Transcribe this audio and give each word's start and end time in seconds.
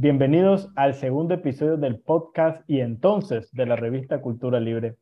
Bienvenidos 0.00 0.70
al 0.76 0.94
segundo 0.94 1.34
episodio 1.34 1.76
del 1.76 1.98
podcast 1.98 2.62
y 2.70 2.78
entonces 2.82 3.50
de 3.50 3.66
la 3.66 3.74
revista 3.74 4.20
Cultura 4.20 4.60
Libre. 4.60 4.94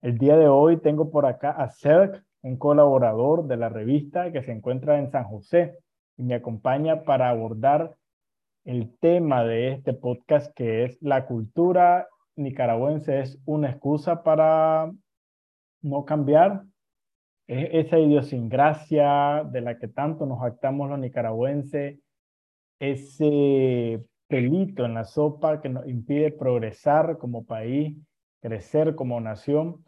El 0.00 0.16
día 0.16 0.36
de 0.36 0.46
hoy 0.46 0.76
tengo 0.76 1.10
por 1.10 1.26
acá 1.26 1.50
a 1.50 1.70
Serg, 1.70 2.22
un 2.40 2.56
colaborador 2.56 3.48
de 3.48 3.56
la 3.56 3.68
revista 3.68 4.30
que 4.30 4.44
se 4.44 4.52
encuentra 4.52 5.00
en 5.00 5.10
San 5.10 5.24
José 5.24 5.76
y 6.16 6.22
me 6.22 6.36
acompaña 6.36 7.02
para 7.02 7.30
abordar 7.30 7.96
el 8.64 8.96
tema 9.00 9.42
de 9.42 9.72
este 9.72 9.92
podcast 9.92 10.54
que 10.54 10.84
es 10.84 11.02
la 11.02 11.26
cultura 11.26 12.06
nicaragüense 12.36 13.18
es 13.18 13.42
una 13.46 13.70
excusa 13.70 14.22
para 14.22 14.88
no 15.82 16.04
cambiar. 16.04 16.62
esa 17.48 17.98
idiosincrasia 17.98 19.42
de 19.50 19.60
la 19.62 19.80
que 19.80 19.88
tanto 19.88 20.26
nos 20.26 20.44
actamos 20.44 20.88
los 20.88 21.00
nicaragüenses, 21.00 21.98
ese 22.78 24.00
pelito 24.28 24.84
en 24.84 24.94
la 24.94 25.04
sopa 25.04 25.60
que 25.60 25.68
nos 25.68 25.86
impide 25.86 26.32
progresar 26.32 27.18
como 27.18 27.44
país, 27.44 27.96
crecer 28.40 28.94
como 28.94 29.20
nación. 29.20 29.84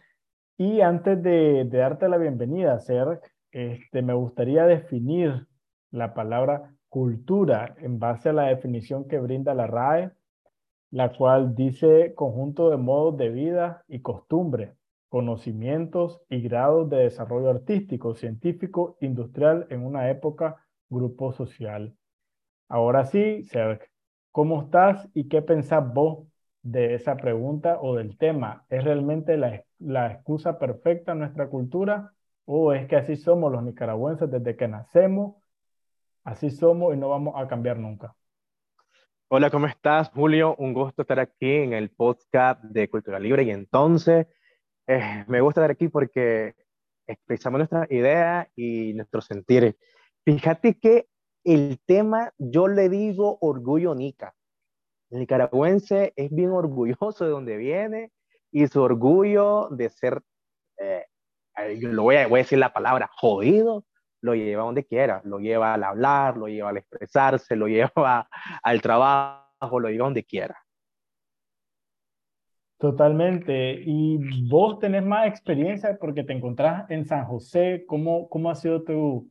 Y 0.56 0.80
antes 0.80 1.22
de, 1.22 1.64
darte 1.64 2.08
la 2.08 2.16
bienvenida, 2.16 2.78
Serg, 2.78 3.20
este, 3.50 4.02
me 4.02 4.14
gustaría 4.14 4.64
definir 4.66 5.46
la 5.90 6.14
palabra 6.14 6.74
cultura 6.88 7.74
en 7.78 7.98
base 7.98 8.30
a 8.30 8.32
la 8.32 8.44
definición 8.44 9.06
que 9.06 9.18
brinda 9.18 9.54
la 9.54 9.66
RAE, 9.66 10.12
la 10.90 11.12
cual 11.12 11.54
dice 11.54 12.14
conjunto 12.14 12.70
de 12.70 12.76
modos 12.76 13.16
de 13.16 13.28
vida 13.30 13.84
y 13.88 14.00
costumbres, 14.00 14.76
conocimientos 15.08 16.22
y 16.28 16.40
grados 16.40 16.88
de 16.88 16.98
desarrollo 16.98 17.50
artístico, 17.50 18.14
científico, 18.14 18.96
industrial 19.00 19.66
en 19.70 19.84
una 19.84 20.10
época, 20.10 20.56
grupo 20.88 21.32
social. 21.32 21.94
Ahora 22.68 23.04
sí, 23.04 23.42
Serg, 23.44 23.88
¿Cómo 24.36 24.64
estás 24.64 25.08
y 25.14 25.30
qué 25.30 25.40
pensás 25.40 25.82
vos 25.94 26.26
de 26.60 26.92
esa 26.94 27.16
pregunta 27.16 27.78
o 27.80 27.96
del 27.96 28.18
tema? 28.18 28.66
¿Es 28.68 28.84
realmente 28.84 29.38
la, 29.38 29.64
la 29.78 30.12
excusa 30.12 30.58
perfecta 30.58 31.12
en 31.12 31.20
nuestra 31.20 31.48
cultura 31.48 32.12
o 32.44 32.74
es 32.74 32.86
que 32.86 32.96
así 32.96 33.16
somos 33.16 33.50
los 33.50 33.62
nicaragüenses 33.62 34.30
desde 34.30 34.54
que 34.54 34.68
nacemos? 34.68 35.36
Así 36.22 36.50
somos 36.50 36.94
y 36.94 36.98
no 36.98 37.08
vamos 37.08 37.32
a 37.34 37.48
cambiar 37.48 37.78
nunca. 37.78 38.14
Hola, 39.28 39.48
¿cómo 39.48 39.68
estás, 39.68 40.10
Julio? 40.10 40.54
Un 40.58 40.74
gusto 40.74 41.00
estar 41.00 41.18
aquí 41.18 41.54
en 41.54 41.72
el 41.72 41.88
podcast 41.88 42.62
de 42.62 42.90
Cultura 42.90 43.18
Libre. 43.18 43.44
Y 43.44 43.52
entonces, 43.52 44.26
eh, 44.86 45.24
me 45.28 45.40
gusta 45.40 45.62
estar 45.62 45.70
aquí 45.70 45.88
porque 45.88 46.54
expresamos 47.06 47.56
nuestras 47.56 47.90
ideas 47.90 48.48
y 48.54 48.92
nuestros 48.92 49.24
sentires. 49.24 49.76
Fíjate 50.26 50.78
que 50.78 51.08
el 51.46 51.78
tema, 51.86 52.32
yo 52.38 52.68
le 52.68 52.88
digo 52.88 53.38
orgullo 53.40 53.94
nica. 53.94 54.34
El 55.10 55.20
nicaragüense 55.20 56.12
es 56.16 56.34
bien 56.34 56.50
orgulloso 56.50 57.24
de 57.24 57.30
donde 57.30 57.56
viene 57.56 58.12
y 58.50 58.66
su 58.66 58.82
orgullo 58.82 59.68
de 59.70 59.88
ser, 59.88 60.22
eh, 60.78 61.06
yo 61.78 61.88
lo 61.90 62.02
voy 62.02 62.16
a, 62.16 62.26
voy 62.26 62.40
a 62.40 62.42
decir 62.42 62.58
la 62.58 62.72
palabra, 62.72 63.08
jodido, 63.12 63.84
lo 64.20 64.34
lleva 64.34 64.64
donde 64.64 64.84
quiera, 64.84 65.22
lo 65.24 65.38
lleva 65.38 65.74
al 65.74 65.84
hablar, 65.84 66.36
lo 66.36 66.48
lleva 66.48 66.70
al 66.70 66.78
expresarse, 66.78 67.54
lo 67.54 67.68
lleva 67.68 68.28
al 68.62 68.82
trabajo, 68.82 69.78
lo 69.78 69.88
lleva 69.88 70.06
donde 70.06 70.24
quiera. 70.24 70.56
Totalmente. 72.78 73.80
Y 73.86 74.18
vos 74.48 74.78
tenés 74.80 75.04
más 75.04 75.26
experiencia 75.28 75.96
porque 75.98 76.24
te 76.24 76.34
encontrás 76.34 76.90
en 76.90 77.06
San 77.06 77.24
José. 77.24 77.84
¿Cómo, 77.86 78.28
cómo 78.28 78.50
ha 78.50 78.54
sido 78.54 78.82
tu, 78.82 79.30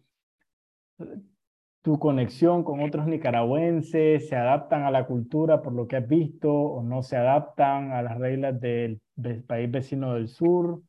tu 1.86 2.00
conexión 2.00 2.64
con 2.64 2.81
otros 2.81 3.05
nicaragüenses, 3.05 4.28
se 4.28 4.36
adaptan 4.36 4.86
a 4.86 4.89
la 4.89 5.05
cultura 5.05 5.61
por 5.61 5.71
lo 5.71 5.87
que 5.87 5.98
has 5.98 6.08
visto 6.08 6.52
o 6.52 6.82
no 6.82 7.04
se 7.04 7.15
adaptan 7.15 7.92
a 7.92 8.02
las 8.02 8.17
reglas 8.17 8.59
del, 8.59 8.99
país 9.48 9.70
vecino 9.70 10.15
del 10.15 10.27
sur. 10.27 10.82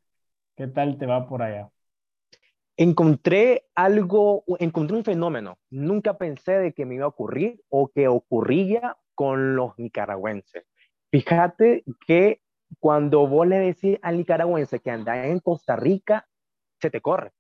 ¿Qué 0.57 0.69
tal 0.69 0.97
te 0.97 1.05
va 1.05 1.29
por 1.29 1.43
allá? 1.43 1.69
Encontré 2.79 3.67
algo, 3.75 4.45
encontré 4.59 4.97
un 4.97 5.05
fenómeno. 5.05 5.59
Nunca 5.69 6.17
pensé 6.17 6.53
de 6.53 6.73
que 6.73 6.87
me 6.87 6.95
iba 6.95 7.05
a 7.05 7.09
ocurrir 7.09 7.61
o 7.69 7.89
que 7.89 8.09
ocurría 8.09 8.97
con 9.15 9.55
los 9.55 9.79
nicaragüenses. 9.79 10.65
Fíjate 11.11 11.85
que 12.07 12.41
cuando 12.81 13.27
vos 13.27 13.47
le 13.47 13.59
decís 13.59 13.99
al 14.01 14.17
nicaragüense 14.17 14.81
que 14.81 14.91
anda 14.91 15.27
en 15.27 15.41
Costa 15.41 15.77
Rica, 15.77 16.27
se 16.81 16.89
te 16.89 17.03
corre 17.03 17.33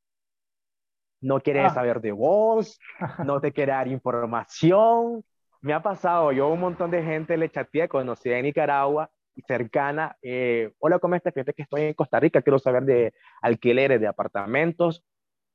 no 1.20 1.40
quiere 1.40 1.60
ah. 1.60 1.70
saber 1.70 2.00
de 2.00 2.12
vos, 2.12 2.78
no 3.24 3.40
te 3.40 3.52
quiere 3.52 3.72
dar 3.72 3.88
información. 3.88 5.24
Me 5.60 5.72
ha 5.72 5.82
pasado, 5.82 6.32
yo 6.32 6.48
un 6.48 6.60
montón 6.60 6.90
de 6.90 7.02
gente 7.02 7.36
le 7.36 7.50
chateé, 7.50 7.88
conocida 7.88 8.38
en 8.38 8.44
Nicaragua 8.44 9.10
y 9.34 9.42
cercana, 9.42 10.16
eh, 10.22 10.72
hola, 10.78 10.98
¿cómo 10.98 11.14
estás? 11.14 11.34
Fíjate 11.34 11.52
que 11.52 11.62
estoy 11.62 11.82
en 11.82 11.94
Costa 11.94 12.20
Rica, 12.20 12.42
quiero 12.42 12.58
saber 12.58 12.84
de 12.84 13.12
alquileres 13.42 14.00
de 14.00 14.06
apartamentos. 14.06 15.04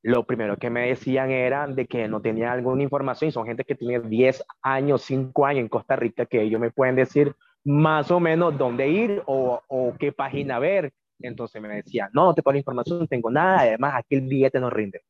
Lo 0.03 0.25
primero 0.25 0.57
que 0.57 0.69
me 0.69 0.87
decían 0.87 1.29
era 1.29 1.67
de 1.67 1.85
que 1.85 2.07
no 2.07 2.21
tenía 2.21 2.51
alguna 2.51 2.81
información 2.83 3.29
y 3.29 3.31
son 3.31 3.45
gente 3.45 3.63
que 3.63 3.75
tiene 3.75 3.99
10 3.99 4.43
años, 4.63 5.03
5 5.03 5.45
años 5.45 5.61
en 5.61 5.69
Costa 5.69 5.95
Rica, 5.95 6.25
que 6.25 6.41
ellos 6.41 6.59
me 6.59 6.71
pueden 6.71 6.95
decir 6.95 7.35
más 7.63 8.09
o 8.09 8.19
menos 8.19 8.57
dónde 8.57 8.89
ir 8.89 9.21
o, 9.27 9.61
o 9.67 9.93
qué 9.99 10.11
página 10.11 10.59
ver. 10.59 10.91
Entonces 11.19 11.61
me 11.61 11.69
decían, 11.69 12.09
no, 12.13 12.25
no 12.25 12.33
te 12.33 12.41
pongo 12.41 12.57
información, 12.57 12.99
no 12.99 13.07
tengo 13.07 13.29
nada, 13.29 13.61
además 13.61 13.93
aquí 13.95 14.15
el 14.15 14.21
billete 14.21 14.59
no 14.59 14.69
rinde. 14.69 15.01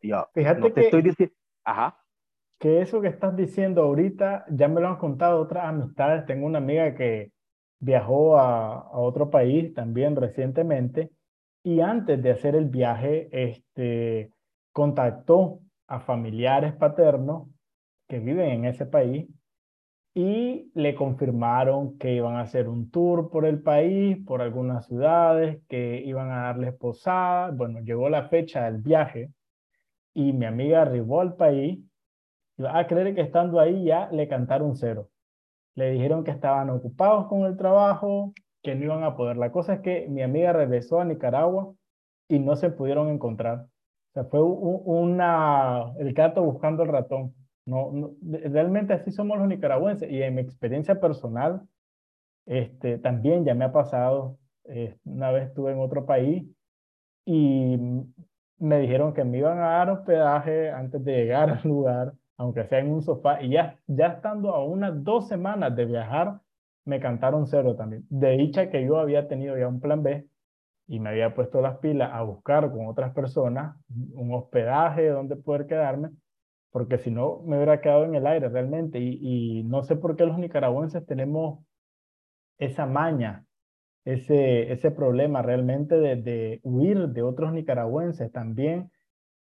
Fíjate 0.00 0.72
que, 0.72 0.80
estoy 0.80 1.02
diciendo, 1.02 1.34
ajá. 1.64 1.98
Que 2.58 2.80
eso 2.80 3.00
que 3.00 3.08
estás 3.08 3.36
diciendo 3.36 3.82
ahorita, 3.82 4.46
ya 4.50 4.68
me 4.68 4.80
lo 4.80 4.88
han 4.88 4.96
contado 4.96 5.40
otras 5.40 5.64
amistades. 5.64 6.24
Tengo 6.26 6.46
una 6.46 6.58
amiga 6.58 6.94
que 6.94 7.32
viajó 7.80 8.38
a, 8.38 8.78
a 8.78 8.98
otro 8.98 9.30
país 9.30 9.74
también 9.74 10.16
recientemente 10.16 11.10
y 11.66 11.80
antes 11.80 12.22
de 12.22 12.30
hacer 12.30 12.54
el 12.54 12.66
viaje, 12.66 13.28
este, 13.32 14.30
contactó 14.70 15.58
a 15.88 15.98
familiares 15.98 16.72
paternos 16.74 17.48
que 18.06 18.20
viven 18.20 18.50
en 18.50 18.64
ese 18.66 18.86
país 18.86 19.26
y 20.14 20.70
le 20.74 20.94
confirmaron 20.94 21.98
que 21.98 22.14
iban 22.14 22.36
a 22.36 22.42
hacer 22.42 22.68
un 22.68 22.88
tour 22.88 23.30
por 23.30 23.44
el 23.44 23.60
país, 23.62 24.16
por 24.24 24.42
algunas 24.42 24.86
ciudades, 24.86 25.60
que 25.68 26.00
iban 26.04 26.30
a 26.30 26.42
darles 26.42 26.72
posada. 26.74 27.50
Bueno, 27.50 27.80
llegó 27.80 28.08
la 28.08 28.28
fecha 28.28 28.66
del 28.70 28.80
viaje 28.80 29.32
y 30.16 30.32
mi 30.32 30.46
amiga 30.46 30.90
país 31.36 31.78
y 32.56 32.62
va 32.62 32.78
a 32.78 32.86
creer 32.86 33.14
que 33.14 33.20
estando 33.20 33.60
ahí 33.60 33.84
ya 33.84 34.08
le 34.10 34.28
cantaron 34.28 34.74
cero. 34.74 35.10
Le 35.74 35.90
dijeron 35.90 36.24
que 36.24 36.30
estaban 36.30 36.70
ocupados 36.70 37.26
con 37.26 37.44
el 37.44 37.58
trabajo, 37.58 38.32
que 38.62 38.74
no 38.74 38.84
iban 38.84 39.04
a 39.04 39.14
poder. 39.14 39.36
La 39.36 39.52
cosa 39.52 39.74
es 39.74 39.80
que 39.80 40.08
mi 40.08 40.22
amiga 40.22 40.54
regresó 40.54 41.00
a 41.00 41.04
Nicaragua 41.04 41.74
y 42.28 42.38
no 42.38 42.56
se 42.56 42.70
pudieron 42.70 43.10
encontrar. 43.10 43.66
O 43.66 44.12
sea, 44.14 44.24
fue 44.24 44.40
una, 44.42 45.92
el 45.98 46.14
gato 46.14 46.42
buscando 46.42 46.82
el 46.84 46.88
ratón. 46.88 47.34
No, 47.66 48.14
realmente 48.22 48.94
así 48.94 49.10
somos 49.10 49.36
los 49.38 49.48
nicaragüenses. 49.48 50.10
Y 50.10 50.22
en 50.22 50.36
mi 50.36 50.40
experiencia 50.40 50.98
personal, 50.98 51.60
este, 52.46 52.96
también 52.96 53.44
ya 53.44 53.54
me 53.54 53.66
ha 53.66 53.72
pasado. 53.72 54.38
Eh, 54.64 54.96
una 55.04 55.30
vez 55.30 55.48
estuve 55.48 55.72
en 55.72 55.80
otro 55.80 56.06
país 56.06 56.42
y 57.26 57.76
me 58.58 58.78
dijeron 58.80 59.14
que 59.14 59.24
me 59.24 59.38
iban 59.38 59.58
a 59.58 59.78
dar 59.78 59.90
hospedaje 59.90 60.70
antes 60.70 61.04
de 61.04 61.12
llegar 61.12 61.50
al 61.62 61.68
lugar, 61.68 62.14
aunque 62.36 62.64
sea 62.66 62.80
en 62.80 62.92
un 62.92 63.02
sofá, 63.02 63.42
y 63.42 63.50
ya, 63.50 63.78
ya 63.86 64.08
estando 64.08 64.54
a 64.54 64.64
unas 64.64 65.02
dos 65.02 65.28
semanas 65.28 65.74
de 65.76 65.84
viajar, 65.86 66.40
me 66.84 67.00
cantaron 67.00 67.46
cero 67.46 67.74
también. 67.76 68.06
De 68.08 68.30
dicha 68.36 68.70
que 68.70 68.84
yo 68.84 68.98
había 68.98 69.28
tenido 69.28 69.56
ya 69.58 69.68
un 69.68 69.80
plan 69.80 70.02
B 70.02 70.28
y 70.86 71.00
me 71.00 71.10
había 71.10 71.34
puesto 71.34 71.60
las 71.60 71.78
pilas 71.78 72.10
a 72.12 72.22
buscar 72.22 72.70
con 72.70 72.86
otras 72.86 73.12
personas 73.12 73.76
un 74.14 74.32
hospedaje 74.32 75.08
donde 75.08 75.36
poder 75.36 75.66
quedarme, 75.66 76.10
porque 76.70 76.98
si 76.98 77.10
no 77.10 77.40
me 77.44 77.56
hubiera 77.56 77.80
quedado 77.80 78.04
en 78.04 78.14
el 78.14 78.26
aire 78.26 78.48
realmente. 78.48 79.00
Y, 79.00 79.18
y 79.60 79.64
no 79.64 79.82
sé 79.82 79.96
por 79.96 80.16
qué 80.16 80.26
los 80.26 80.38
nicaragüenses 80.38 81.04
tenemos 81.06 81.64
esa 82.58 82.86
maña 82.86 83.45
ese, 84.06 84.72
ese 84.72 84.90
problema 84.92 85.42
realmente 85.42 85.96
de, 85.96 86.16
de, 86.16 86.60
huir 86.62 87.08
de 87.08 87.22
otros 87.22 87.52
nicaragüenses 87.52 88.30
también 88.32 88.90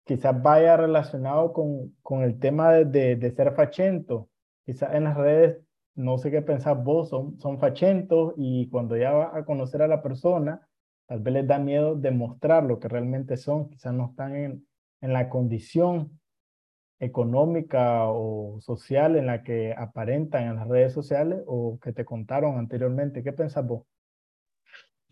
quizás 0.04 0.40
vaya 0.42 0.76
relacionado 0.76 1.52
con, 1.52 1.96
con 2.02 2.22
el 2.22 2.38
tema 2.38 2.72
de, 2.72 3.16
de, 3.16 3.30
ser 3.32 3.52
fachento. 3.54 4.28
Quizás 4.64 4.94
en 4.94 5.04
las 5.04 5.16
redes, 5.16 5.58
no 5.96 6.18
sé 6.18 6.30
qué 6.30 6.40
pensás 6.40 6.82
vos, 6.82 7.08
son, 7.08 7.38
son 7.40 7.58
fachentos 7.58 8.34
y 8.36 8.68
cuando 8.68 8.96
ya 8.96 9.12
va 9.12 9.36
a 9.36 9.44
conocer 9.44 9.82
a 9.82 9.88
la 9.88 10.02
persona, 10.02 10.68
tal 11.06 11.20
vez 11.20 11.34
les 11.34 11.46
da 11.48 11.58
miedo 11.58 11.96
demostrar 11.96 12.64
lo 12.64 12.78
que 12.78 12.88
realmente 12.88 13.36
son, 13.36 13.68
quizás 13.70 13.92
no 13.92 14.10
están 14.10 14.36
en, 14.36 14.66
en 15.00 15.12
la 15.12 15.28
condición 15.30 16.20
económica 17.00 18.04
o 18.08 18.60
social 18.60 19.16
en 19.16 19.26
la 19.26 19.42
que 19.42 19.74
aparentan 19.76 20.44
en 20.44 20.56
las 20.56 20.68
redes 20.68 20.92
sociales 20.92 21.42
o 21.46 21.78
que 21.82 21.92
te 21.92 22.04
contaron 22.04 22.56
anteriormente. 22.58 23.22
¿Qué 23.24 23.32
pensás 23.32 23.66
vos? 23.66 23.84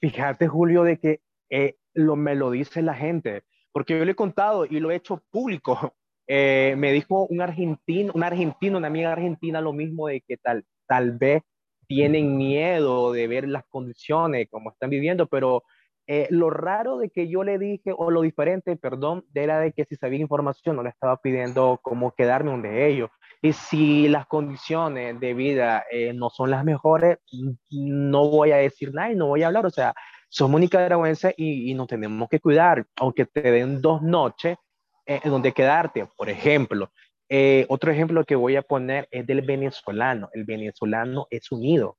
Fíjate, 0.03 0.49
Julio, 0.49 0.83
de 0.83 0.99
que 0.99 1.21
eh, 1.49 1.77
lo, 1.95 2.17
me 2.17 2.35
lo 2.35 2.51
dice 2.51 2.83
la 2.83 2.95
gente, 2.95 3.45
porque 3.71 3.97
yo 3.97 4.05
le 4.05 4.13
he 4.13 4.17
contado 4.17 4.67
y 4.67 4.81
lo 4.81 4.91
he 4.91 4.97
hecho 4.97 5.23
público. 5.31 5.95
Eh, 6.29 6.77
me 6.79 6.93
dijo 6.93 7.27
un 7.27 7.43
argentino, 7.43 8.13
un 8.15 8.23
argentino, 8.23 8.79
una 8.79 8.87
amiga 8.87 9.13
argentina, 9.13 9.61
lo 9.61 9.73
mismo 9.73 10.07
de 10.07 10.21
qué 10.21 10.37
tal. 10.37 10.65
tal 10.87 11.19
vez 11.19 11.43
tienen 11.89 12.37
miedo 12.37 13.13
de 13.13 13.27
ver 13.27 13.49
las 13.49 13.65
condiciones 13.67 14.47
como 14.49 14.71
están 14.71 14.89
viviendo, 14.89 15.27
pero 15.27 15.65
eh, 16.07 16.29
lo 16.31 16.49
raro 16.49 16.97
de 16.99 17.11
que 17.11 17.29
yo 17.29 17.43
le 17.43 17.59
dije, 17.59 17.93
o 17.95 18.11
lo 18.11 18.23
diferente, 18.23 18.77
perdón, 18.77 19.25
era 19.35 19.59
de 19.59 19.73
que 19.73 19.85
si 19.85 19.97
sabía 19.97 20.21
información 20.21 20.77
no 20.77 20.85
le 20.85 20.91
estaba 20.91 21.17
pidiendo 21.17 21.81
cómo 21.83 22.13
quedarme 22.15 22.53
donde 22.53 22.87
ellos. 22.89 23.11
Y 23.43 23.53
si 23.53 24.09
las 24.09 24.27
condiciones 24.27 25.19
de 25.19 25.35
vida 25.35 25.85
eh, 25.91 26.13
no 26.13 26.31
son 26.31 26.51
las 26.51 26.65
mejores, 26.65 27.19
no 27.71 28.29
voy 28.29 28.53
a 28.53 28.57
decir 28.57 28.95
nada 28.95 29.11
y 29.11 29.17
no 29.17 29.27
voy 29.27 29.43
a 29.43 29.49
hablar. 29.49 29.67
O 29.67 29.71
sea, 29.71 29.95
somos 30.29 30.61
nicaragüenses 30.61 31.35
y, 31.37 31.71
y 31.71 31.75
nos 31.75 31.89
tenemos 31.89 32.29
que 32.29 32.39
cuidar, 32.39 32.87
aunque 32.97 33.27
te 33.27 33.51
den 33.51 33.83
dos 33.83 34.01
noches 34.01 34.57
eh, 35.05 35.21
donde 35.25 35.53
quedarte. 35.53 36.07
Por 36.17 36.31
ejemplo, 36.31 36.93
eh, 37.29 37.67
otro 37.69 37.91
ejemplo 37.91 38.25
que 38.25 38.37
voy 38.37 38.55
a 38.57 38.63
poner 38.63 39.09
es 39.11 39.27
del 39.27 39.43
venezolano. 39.43 40.29
El 40.33 40.45
venezolano 40.45 41.27
es 41.31 41.51
unido. 41.51 41.99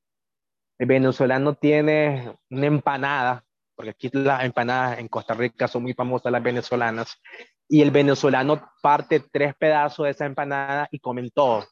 El 0.78 0.88
venezolano 0.88 1.56
tiene 1.56 2.34
una 2.50 2.66
empanada 2.68 3.44
porque 3.76 3.92
aquí 3.92 4.10
las 4.14 4.44
empanadas 4.44 5.00
en 5.00 5.08
Costa 5.08 5.34
Rica 5.34 5.68
son 5.68 5.84
muy 5.84 5.94
famosas 5.94 6.32
las 6.32 6.44
venezolanas, 6.44 7.20
y 7.68 7.82
el 7.82 7.92
venezolano 7.92 8.62
parte 8.82 9.22
tres 9.32 9.56
pedazos 9.56 10.06
de 10.06 10.12
esa 10.12 10.26
empanada 10.26 10.88
y 10.92 11.00
comen 11.00 11.30
todo, 11.32 11.66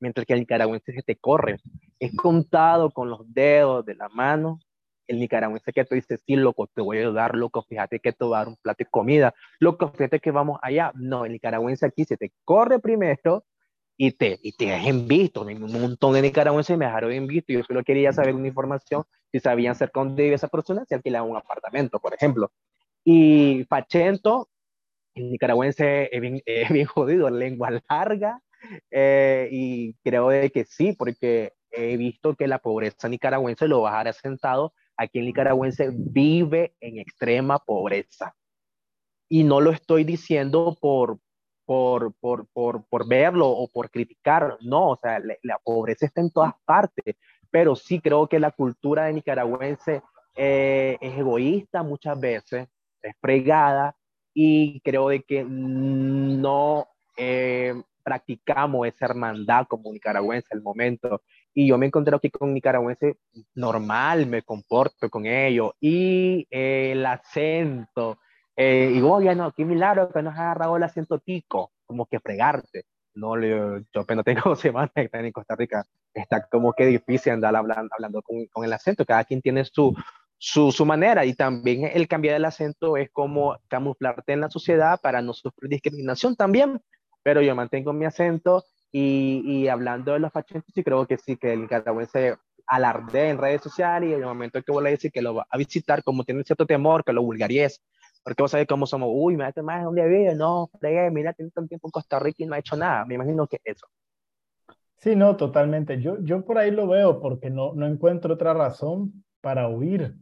mientras 0.00 0.26
que 0.26 0.34
el 0.34 0.40
nicaragüense 0.40 0.92
se 0.92 1.02
te 1.02 1.16
corre. 1.16 1.58
Es 1.98 2.14
contado 2.14 2.90
con 2.90 3.08
los 3.08 3.20
dedos 3.32 3.84
de 3.84 3.94
la 3.94 4.08
mano. 4.08 4.58
El 5.06 5.20
nicaragüense 5.20 5.72
que 5.72 5.86
te 5.86 5.94
dice, 5.94 6.18
sí, 6.18 6.36
loco, 6.36 6.66
te 6.66 6.82
voy 6.82 6.98
a 6.98 7.00
ayudar, 7.00 7.34
loco, 7.34 7.62
fíjate 7.62 7.98
que 7.98 8.12
te 8.12 8.24
voy 8.24 8.34
a 8.34 8.38
dar 8.38 8.48
un 8.48 8.56
plato 8.56 8.84
de 8.84 8.90
comida, 8.90 9.34
loco, 9.58 9.88
fíjate 9.88 10.20
que 10.20 10.30
vamos 10.30 10.58
allá. 10.62 10.92
No, 10.96 11.24
el 11.24 11.32
nicaragüense 11.32 11.86
aquí 11.86 12.04
se 12.04 12.18
te 12.18 12.30
corre 12.44 12.78
primero 12.78 13.46
y 13.96 14.12
te, 14.12 14.38
y 14.42 14.52
te 14.52 14.66
dejen 14.66 15.08
visto. 15.08 15.42
Un 15.42 15.72
montón 15.72 16.12
de 16.12 16.22
nicaragüenses 16.22 16.76
me 16.76 16.84
dejaron 16.84 17.10
en 17.12 17.26
visto. 17.26 17.54
Yo 17.54 17.62
solo 17.64 17.82
quería 17.82 18.12
saber 18.12 18.34
una 18.34 18.48
información, 18.48 19.04
si 19.32 19.40
sabían 19.40 19.74
cerca 19.74 20.00
dónde 20.00 20.22
vive 20.22 20.34
esa 20.34 20.48
persona, 20.48 20.84
si 20.86 20.94
alquilaba 20.94 21.26
un 21.26 21.36
apartamento, 21.36 21.98
por 22.00 22.14
ejemplo. 22.14 22.50
Y 23.04 23.64
Fachento, 23.68 24.48
el 25.14 25.30
nicaragüense 25.30 26.08
es 26.12 26.20
bien, 26.20 26.42
bien 26.70 26.86
jodido, 26.86 27.30
lengua 27.30 27.70
larga, 27.88 28.40
eh, 28.90 29.48
y 29.50 29.94
creo 30.02 30.28
de 30.28 30.50
que 30.50 30.64
sí, 30.64 30.92
porque 30.92 31.52
he 31.70 31.96
visto 31.96 32.34
que 32.34 32.48
la 32.48 32.58
pobreza 32.58 33.08
nicaragüense 33.08 33.68
lo 33.68 33.84
dejar 33.84 34.08
asentado. 34.08 34.72
Aquí 34.96 35.18
el 35.20 35.26
nicaragüense 35.26 35.90
vive 35.92 36.74
en 36.80 36.98
extrema 36.98 37.58
pobreza. 37.58 38.34
Y 39.28 39.44
no 39.44 39.60
lo 39.60 39.70
estoy 39.70 40.04
diciendo 40.04 40.76
por, 40.80 41.18
por, 41.66 42.14
por, 42.14 42.48
por, 42.48 42.86
por 42.86 43.06
verlo 43.06 43.48
o 43.48 43.68
por 43.68 43.90
criticar, 43.90 44.56
no, 44.62 44.92
o 44.92 44.98
sea, 45.00 45.20
la, 45.20 45.58
pobreza 45.62 46.06
está 46.06 46.22
en 46.22 46.30
todas 46.30 46.54
partes, 46.64 47.16
pero 47.50 47.76
sí 47.76 48.00
creo 48.00 48.26
que 48.26 48.38
la 48.38 48.50
cultura 48.50 49.04
de 49.04 49.14
nicaragüense 49.14 50.02
eh, 50.34 50.96
es 51.00 51.18
egoísta 51.18 51.82
muchas 51.82 52.18
veces, 52.18 52.68
es 53.02 53.14
fregada 53.20 53.96
y 54.34 54.80
creo 54.80 55.08
de 55.08 55.22
que 55.22 55.44
no 55.44 56.86
eh, 57.16 57.74
practicamos 58.02 58.86
esa 58.86 59.06
hermandad 59.06 59.66
como 59.66 59.92
nicaragüense 59.92 60.48
al 60.52 60.62
momento. 60.62 61.22
Y 61.52 61.68
yo 61.68 61.76
me 61.76 61.86
encontré 61.86 62.14
aquí 62.14 62.30
con 62.30 62.54
nicaragüense 62.54 63.16
normal, 63.54 64.26
me 64.26 64.42
comporto 64.42 65.10
con 65.10 65.26
ellos 65.26 65.72
y 65.80 66.46
el 66.50 67.04
acento, 67.04 68.18
eh, 68.60 68.90
y 68.92 69.00
vos, 69.00 69.22
ya 69.22 69.36
no, 69.36 69.52
qué 69.52 69.64
milagro 69.64 70.10
que 70.10 70.20
nos 70.20 70.34
ha 70.34 70.50
agarrado 70.50 70.76
el 70.76 70.82
acento 70.82 71.20
tico, 71.20 71.70
como 71.86 72.06
que 72.06 72.18
fregarte. 72.18 72.86
No, 73.18 73.40
yo 73.40 74.00
apenas 74.00 74.24
tengo 74.24 74.54
semanas 74.56 74.90
que 74.94 75.02
estar 75.02 75.24
en 75.24 75.32
Costa 75.32 75.56
Rica, 75.56 75.84
está 76.14 76.46
como 76.48 76.72
que 76.72 76.86
difícil 76.86 77.32
andar 77.32 77.54
hablando, 77.56 77.90
hablando 77.92 78.22
con, 78.22 78.46
con 78.46 78.64
el 78.64 78.72
acento, 78.72 79.04
cada 79.04 79.24
quien 79.24 79.42
tiene 79.42 79.64
su, 79.64 79.94
su, 80.38 80.70
su, 80.72 80.86
manera 80.86 81.24
y 81.24 81.34
también 81.34 81.90
el 81.92 82.06
cambiar 82.06 82.36
el 82.36 82.44
acento 82.44 82.96
es 82.96 83.10
como 83.10 83.58
camuflarte 83.68 84.32
en 84.32 84.40
la 84.40 84.50
sociedad 84.50 85.00
para 85.00 85.20
no 85.20 85.32
sufrir 85.32 85.70
discriminación 85.70 86.36
también, 86.36 86.80
pero 87.22 87.42
yo 87.42 87.54
mantengo 87.54 87.92
mi 87.92 88.04
acento 88.04 88.64
y, 88.92 89.42
y 89.44 89.68
hablando 89.68 90.12
de 90.12 90.20
los 90.20 90.32
fachentos 90.32 90.76
y 90.76 90.84
creo 90.84 91.06
que 91.06 91.18
sí, 91.18 91.36
que 91.36 91.52
el 91.52 91.62
nicaragüense 91.62 92.36
alardea 92.68 93.30
en 93.30 93.38
redes 93.38 93.62
sociales 93.62 94.10
y 94.10 94.12
en 94.12 94.20
el 94.20 94.26
momento 94.26 94.62
que 94.62 94.72
vuelve 94.72 94.90
a 94.90 94.92
decir 94.92 95.10
que 95.10 95.22
lo 95.22 95.34
va 95.34 95.46
a 95.50 95.58
visitar, 95.58 96.04
como 96.04 96.24
tiene 96.24 96.44
cierto 96.44 96.66
temor, 96.66 97.04
que 97.04 97.12
lo 97.12 97.22
vulgaríes 97.22 97.82
porque 98.22 98.42
vos 98.42 98.50
sabés 98.50 98.66
cómo 98.66 98.86
somos, 98.86 99.08
uy, 99.12 99.36
me 99.36 99.44
hace 99.44 99.62
más 99.62 99.84
día 99.94 100.04
vive, 100.04 100.34
no, 100.34 100.70
fregué, 100.78 101.10
mira, 101.10 101.32
tiene 101.32 101.50
tanto 101.50 101.68
tiempo 101.68 101.88
en 101.88 101.92
Costa 101.92 102.18
Rica 102.18 102.42
y 102.42 102.46
no 102.46 102.54
ha 102.54 102.58
hecho 102.58 102.76
nada. 102.76 103.04
Me 103.04 103.14
imagino 103.14 103.46
que 103.46 103.58
eso. 103.64 103.86
Sí, 104.98 105.14
no, 105.14 105.36
totalmente. 105.36 106.00
Yo, 106.00 106.18
yo 106.22 106.44
por 106.44 106.58
ahí 106.58 106.70
lo 106.70 106.88
veo 106.88 107.20
porque 107.20 107.50
no, 107.50 107.72
no 107.74 107.86
encuentro 107.86 108.34
otra 108.34 108.52
razón 108.52 109.24
para 109.40 109.68
huir 109.68 110.14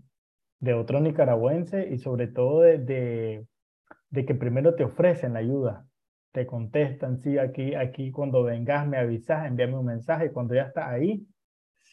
de 0.61 0.75
otro 0.75 1.01
nicaragüense 1.01 1.89
y 1.89 1.99
sobre 1.99 2.29
todo 2.29 2.61
de, 2.61 2.79
de, 2.79 3.47
de 4.11 4.27
que 4.27 4.35
primero 4.35 4.75
te 4.75 4.85
ofrecen 4.85 5.33
la 5.33 5.41
ayuda, 5.41 5.87
te 6.33 6.47
contestan, 6.47 7.19
sí, 7.19 7.39
aquí, 7.39 7.75
aquí 7.75 8.11
cuando 8.11 8.43
vengas 8.43 8.87
me 8.87 8.99
avisas, 8.99 9.47
envíame 9.47 9.79
un 9.79 9.87
mensaje, 9.87 10.33
cuando 10.33 10.55
ya 10.55 10.65
está 10.65 10.91
ahí, 10.91 11.27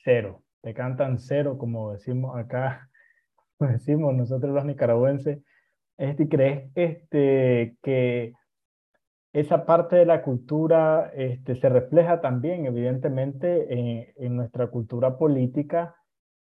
cero, 0.03 0.44
te 0.61 0.73
cantan 0.73 1.17
cero, 1.17 1.57
como 1.57 1.94
decimos 1.94 2.38
acá, 2.38 2.89
como 3.57 3.71
decimos 3.71 4.13
nosotros 4.13 4.53
los 4.53 4.65
nicaragüenses, 4.65 5.39
este, 5.98 6.28
¿Crees 6.28 6.72
este, 6.75 7.78
que 7.81 8.34
esa 9.34 9.66
parte 9.66 9.95
de 9.95 10.06
la 10.06 10.22
cultura 10.22 11.12
este, 11.16 11.56
se 11.56 11.68
refleja 11.68 12.22
también, 12.22 12.68
evidentemente, 12.68 14.13
en, 14.16 14.36
nuestra 14.36 14.68
cultura 14.68 15.18
política 15.18 15.95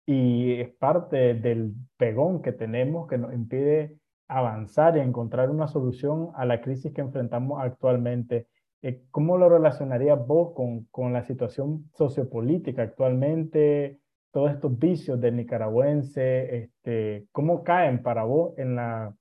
y 0.05 0.59
es 0.59 0.69
parte 0.75 1.35
del 1.35 1.73
pegón 1.97 2.41
que 2.41 2.51
tenemos 2.51 3.07
que 3.07 3.17
nos 3.17 3.33
impide 3.33 3.97
avanzar 4.27 4.97
y 4.97 4.99
encontrar 4.99 5.49
una 5.49 5.67
solución 5.67 6.31
a 6.35 6.45
la 6.45 6.61
crisis 6.61 6.93
que 6.93 7.01
enfrentamos 7.01 7.61
actualmente? 7.61 8.47
Eh, 8.81 9.03
¿Cómo 9.09 9.37
lo 9.37 9.47
relacionarías 9.47 10.25
vos 10.27 10.53
con, 10.53 10.85
con 10.85 11.13
la 11.13 11.23
situación 11.23 11.89
sociopolítica 11.93 12.81
actualmente? 12.81 13.99
Todos 14.31 14.51
estos 14.51 14.77
vicios 14.77 15.19
del 15.21 15.37
nicaragüense, 15.37 16.57
este, 16.57 17.27
¿cómo 17.31 17.63
caen 17.63 18.01
para 18.01 18.23
vos 18.23 18.57
en 18.57 18.75
la 18.75 19.15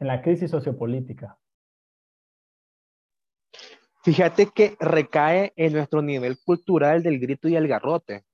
en 0.00 0.06
la 0.06 0.22
crisis 0.22 0.50
sociopolítica? 0.50 1.38
Fíjate 4.02 4.46
que 4.54 4.76
recae 4.80 5.52
en 5.56 5.72
nuestro 5.72 6.02
nivel 6.02 6.38
cultural 6.44 7.02
del 7.02 7.18
grito 7.18 7.48
y 7.48 7.56
el 7.56 7.68
garrote. 7.68 8.24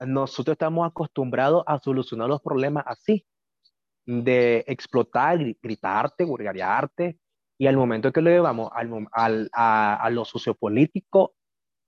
Nosotros 0.00 0.54
estamos 0.54 0.86
acostumbrados 0.86 1.62
a 1.66 1.78
solucionar 1.78 2.28
los 2.28 2.42
problemas 2.42 2.84
así, 2.86 3.26
de 4.04 4.64
explotar, 4.66 5.38
gritarte, 5.62 6.24
burgarearte, 6.24 7.18
y 7.58 7.66
al 7.66 7.76
momento 7.76 8.12
que 8.12 8.20
lo 8.20 8.30
llevamos 8.30 8.70
al, 8.72 9.48
a, 9.52 9.94
a, 9.94 10.10
lo 10.10 10.24
sociopolítico, 10.24 11.34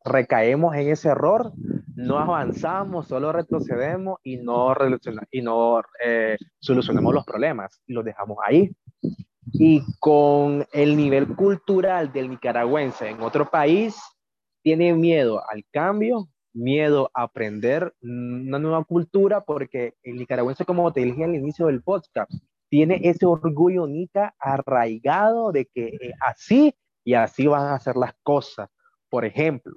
recaemos 0.05 0.75
en 0.75 0.89
ese 0.89 1.11
error, 1.11 1.53
no 1.95 2.19
avanzamos, 2.19 3.09
solo 3.09 3.33
retrocedemos 3.33 4.19
y 4.23 4.39
no, 4.39 4.75
y 5.31 5.43
no 5.43 5.83
eh, 6.03 6.37
solucionamos 6.59 7.13
los 7.13 7.25
problemas 7.25 7.83
los 7.87 8.05
dejamos 8.05 8.39
ahí. 8.47 8.71
Y 9.53 9.83
con 9.99 10.67
el 10.73 10.97
nivel 10.97 11.35
cultural 11.35 12.13
del 12.13 12.31
nicaragüense 12.31 13.09
en 13.09 13.21
otro 13.23 13.51
país, 13.51 13.97
tiene 14.63 14.93
miedo 14.95 15.43
al 15.49 15.65
cambio, 15.71 16.29
miedo 16.53 17.11
a 17.15 17.23
aprender 17.23 17.95
una 18.03 18.59
nueva 18.59 18.85
cultura, 18.85 19.43
porque 19.43 19.95
el 20.03 20.17
nicaragüense, 20.17 20.65
como 20.65 20.93
te 20.93 21.01
dije 21.01 21.25
al 21.25 21.35
inicio 21.35 21.67
del 21.67 21.83
podcast, 21.83 22.33
tiene 22.69 23.01
ese 23.05 23.27
orgullo 23.27 23.87
nica 23.87 24.35
arraigado 24.39 25.53
de 25.53 25.67
que 25.67 25.87
eh, 25.87 26.13
así 26.21 26.75
y 27.05 27.15
así 27.15 27.47
van 27.47 27.69
a 27.69 27.75
hacer 27.75 27.97
las 27.97 28.13
cosas. 28.23 28.69
Por 29.09 29.25
ejemplo, 29.25 29.75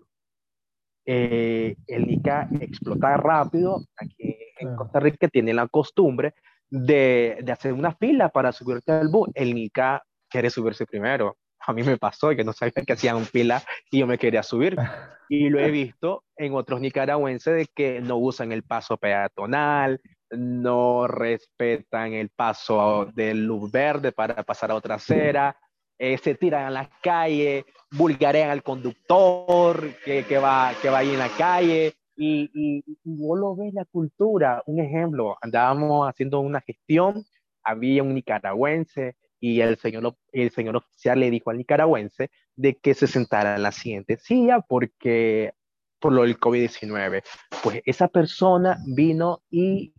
eh, 1.05 1.75
el 1.87 2.07
Nica 2.07 2.49
explota 2.59 3.17
rápido. 3.17 3.85
Aquí 3.95 4.35
en 4.59 4.75
Costa 4.75 4.99
Rica 4.99 5.27
tiene 5.27 5.53
la 5.53 5.67
costumbre 5.67 6.33
de, 6.71 7.37
de, 7.43 7.51
hacer 7.51 7.73
una 7.73 7.93
fila 7.93 8.29
para 8.29 8.51
subirte 8.51 8.91
al 8.91 9.09
bus. 9.09 9.29
El 9.35 9.53
Nica 9.53 10.01
quiere 10.29 10.49
subirse 10.49 10.85
primero. 10.85 11.37
A 11.59 11.73
mí 11.73 11.83
me 11.83 11.97
pasó 11.97 12.29
que 12.29 12.43
no 12.43 12.53
sabía 12.53 12.83
que 12.85 12.93
hacían 12.93 13.23
fila 13.25 13.61
y 13.91 13.99
yo 13.99 14.07
me 14.07 14.17
quería 14.17 14.41
subir. 14.41 14.75
Y 15.33 15.47
lo 15.47 15.61
he 15.61 15.71
visto 15.71 16.25
en 16.35 16.53
otros 16.55 16.81
nicaragüenses 16.81 17.55
de 17.55 17.65
que 17.73 18.01
no 18.01 18.17
usan 18.17 18.51
el 18.51 18.63
paso 18.63 18.97
peatonal, 18.97 20.01
no 20.29 21.07
respetan 21.07 22.11
el 22.11 22.29
paso 22.31 23.07
de 23.13 23.33
luz 23.33 23.71
verde 23.71 24.11
para 24.11 24.43
pasar 24.43 24.71
a 24.71 24.75
otra 24.75 24.95
acera, 24.95 25.55
eh, 25.97 26.17
se 26.17 26.35
tiran 26.35 26.65
a 26.65 26.69
las 26.69 26.89
calles, 27.01 27.63
vulgarean 27.91 28.49
al 28.49 28.61
conductor 28.61 29.95
que, 30.03 30.25
que, 30.25 30.37
va, 30.37 30.73
que 30.81 30.89
va 30.89 30.97
ahí 30.97 31.11
en 31.11 31.19
la 31.19 31.29
calle. 31.29 31.93
Y, 32.23 32.51
y, 32.53 32.83
vos 33.03 33.39
lo 33.39 33.55
ves 33.55 33.73
la 33.73 33.85
cultura. 33.85 34.61
Un 34.67 34.79
ejemplo, 34.79 35.37
andábamos 35.41 36.07
haciendo 36.07 36.39
una 36.39 36.61
gestión, 36.61 37.25
había 37.63 38.03
un 38.03 38.13
nicaragüense 38.13 39.15
y 39.39 39.61
el 39.61 39.77
señor, 39.77 40.15
el 40.31 40.51
señor 40.51 40.75
oficial 40.75 41.19
le 41.19 41.31
dijo 41.31 41.49
al 41.49 41.57
nicaragüense 41.57 42.29
de 42.55 42.77
que 42.77 42.93
se 42.93 43.07
sentara 43.07 43.55
en 43.55 43.63
la 43.63 43.71
siguiente 43.71 44.17
silla 44.17 44.61
porque 44.61 45.53
por 45.99 46.13
lo 46.13 46.21
del 46.21 46.39
COVID-19. 46.39 47.23
Pues 47.63 47.81
esa 47.85 48.07
persona 48.07 48.77
vino 48.85 49.41
y 49.49 49.95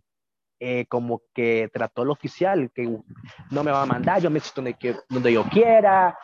eh, 0.61 0.85
como 0.85 1.23
que 1.33 1.69
trató 1.73 2.03
al 2.03 2.11
oficial, 2.11 2.71
que 2.73 2.87
no 3.51 3.63
me 3.65 3.71
va 3.71 3.81
a 3.81 3.85
mandar, 3.85 4.21
yo 4.21 4.29
me 4.29 4.39
siento 4.39 4.61
donde, 4.61 4.97
donde 5.09 5.33
yo 5.33 5.43
quiera. 5.49 6.17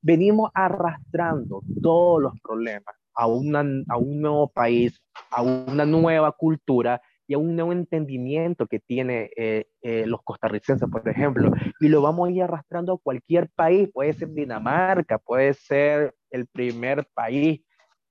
Venimos 0.00 0.50
arrastrando 0.54 1.60
todos 1.82 2.22
los 2.22 2.40
problemas 2.40 2.94
a, 3.16 3.26
una, 3.26 3.64
a 3.88 3.96
un 3.96 4.20
nuevo 4.20 4.48
país, 4.48 5.00
a 5.30 5.42
una 5.42 5.84
nueva 5.84 6.32
cultura 6.32 7.00
y 7.26 7.34
a 7.34 7.38
un 7.38 7.56
nuevo 7.56 7.72
entendimiento 7.72 8.66
que 8.66 8.78
tiene 8.78 9.30
eh, 9.36 9.66
eh, 9.82 10.06
los 10.06 10.22
costarricenses, 10.22 10.88
por 10.88 11.08
ejemplo, 11.08 11.50
y 11.80 11.88
lo 11.88 12.02
vamos 12.02 12.28
a 12.28 12.32
ir 12.32 12.42
arrastrando 12.42 12.92
a 12.92 12.98
cualquier 12.98 13.48
país, 13.50 13.88
puede 13.92 14.12
ser 14.12 14.32
Dinamarca, 14.32 15.18
puede 15.18 15.54
ser 15.54 16.14
el 16.30 16.46
primer 16.46 17.06
país 17.14 17.62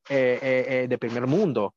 eh, 0.10 0.88
de 0.90 0.98
primer 0.98 1.28
mundo. 1.28 1.74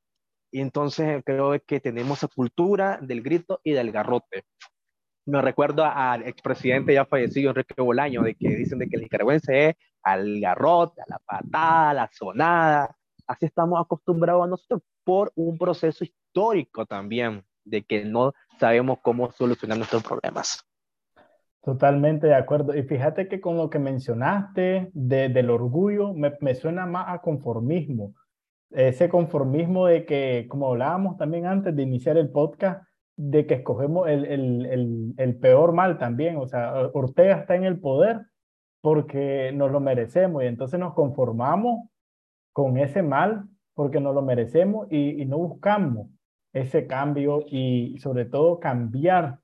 Y 0.50 0.60
entonces 0.60 1.22
creo 1.24 1.60
que 1.64 1.78
tenemos 1.78 2.18
esa 2.18 2.28
cultura 2.28 2.98
del 3.02 3.22
grito 3.22 3.60
y 3.62 3.72
del 3.72 3.92
garrote. 3.92 4.44
Me 5.26 5.42
recuerdo 5.42 5.84
al 5.84 6.26
expresidente 6.26 6.94
ya 6.94 7.04
fallecido, 7.04 7.50
Enrique 7.50 7.82
Bolaño, 7.82 8.22
de 8.22 8.34
que 8.34 8.48
dicen 8.48 8.78
de 8.78 8.88
que 8.88 8.96
el 8.96 9.02
nicaragüense 9.02 9.68
es 9.68 9.74
al 10.02 10.40
garrote, 10.40 11.02
a 11.02 11.04
la 11.06 11.18
patada, 11.18 11.90
a 11.90 11.94
la 11.94 12.10
sonada. 12.10 12.97
Así 13.28 13.46
estamos 13.46 13.80
acostumbrados 13.80 14.44
a 14.44 14.48
nosotros 14.48 14.82
por 15.04 15.30
un 15.36 15.56
proceso 15.56 16.02
histórico 16.02 16.86
también, 16.86 17.44
de 17.64 17.84
que 17.84 18.04
no 18.04 18.32
sabemos 18.58 18.98
cómo 19.02 19.30
solucionar 19.30 19.76
nuestros 19.78 20.02
problemas. 20.02 20.64
Totalmente 21.62 22.26
de 22.26 22.34
acuerdo. 22.34 22.74
Y 22.74 22.82
fíjate 22.82 23.28
que 23.28 23.40
con 23.40 23.56
lo 23.56 23.70
que 23.70 23.78
mencionaste 23.78 24.90
de, 24.92 25.28
del 25.28 25.50
orgullo, 25.50 26.14
me, 26.14 26.32
me, 26.40 26.54
suena 26.54 26.86
más 26.86 27.04
a 27.08 27.20
conformismo 27.20 28.14
ese 28.70 29.08
conformismo 29.08 29.86
de 29.86 30.04
que, 30.04 30.46
como 30.48 30.68
hablábamos 30.68 31.16
también 31.16 31.46
antes 31.46 31.74
de 31.74 31.82
iniciar 31.82 32.16
el 32.16 32.30
podcast, 32.30 32.86
de 33.16 33.46
que 33.46 33.54
escogemos 33.54 34.08
el, 34.08 34.24
el, 34.26 34.66
el, 34.66 35.14
el, 35.16 35.36
peor 35.36 35.72
mal 35.72 35.98
también. 35.98 36.36
O 36.36 36.46
sea, 36.46 36.88
Ortega 36.92 37.36
está 37.36 37.56
en 37.56 37.64
el 37.64 37.80
poder 37.80 38.20
porque 38.80 39.50
nos 39.54 39.72
lo 39.72 39.80
merecemos 39.80 40.42
y 40.42 40.46
entonces 40.46 40.78
nos 40.78 40.94
conformamos 40.94 41.88
con 42.58 42.76
ese 42.76 43.04
mal 43.04 43.44
porque 43.72 44.00
nos 44.00 44.16
lo 44.16 44.20
merecemos 44.20 44.88
y, 44.90 45.24
no 45.26 45.38
buscamos 45.38 46.08
ese 46.52 46.88
cambio 46.88 47.44
y 47.46 47.96
sobre 47.98 48.24
todo 48.24 48.58
cambiar 48.58 49.38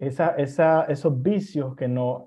esa, 0.00 0.30
esos 0.34 1.22
vicios 1.22 1.76
que 1.76 1.86
nos 1.86 2.24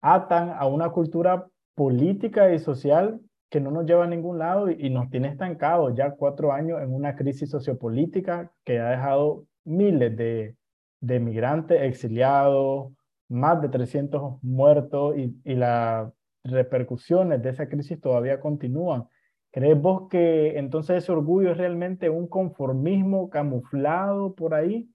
atan 0.00 0.54
a 0.58 0.66
una 0.66 0.88
cultura 0.88 1.46
política 1.74 2.54
y 2.54 2.58
social 2.58 3.20
que 3.50 3.60
no 3.60 3.70
nos 3.70 3.84
lleva 3.84 4.04
a 4.04 4.08
ningún 4.08 4.38
lado 4.38 4.70
y, 4.70 4.88
nos 4.88 5.10
tiene 5.10 5.28
estancados 5.28 5.94
ya 5.94 6.12
cuatro 6.12 6.50
años 6.50 6.80
en 6.80 6.94
una 6.94 7.14
crisis 7.14 7.50
sociopolítica 7.50 8.50
que 8.64 8.78
ha 8.78 8.88
dejado 8.88 9.44
miles 9.64 10.16
de, 10.16 10.56
de 11.02 11.20
migrantes 11.20 11.82
exiliados, 11.82 12.94
más 13.28 13.60
de 13.60 13.68
300 13.68 14.42
muertos 14.42 15.16
y 15.18 15.54
las 15.54 16.10
repercusiones 16.44 17.42
de 17.42 17.50
esa 17.50 17.68
crisis 17.68 18.00
todavía 18.00 18.40
continúan. 18.40 19.06
¿Crees 19.50 19.80
vos 19.80 20.08
que 20.10 20.58
entonces 20.58 20.98
ese 21.04 21.12
orgullo 21.12 21.52
es 21.52 21.56
realmente 21.56 22.10
un 22.10 22.28
conformismo 22.28 23.30
camuflado 23.30 24.34
por 24.34 24.54
ahí? 24.54 24.90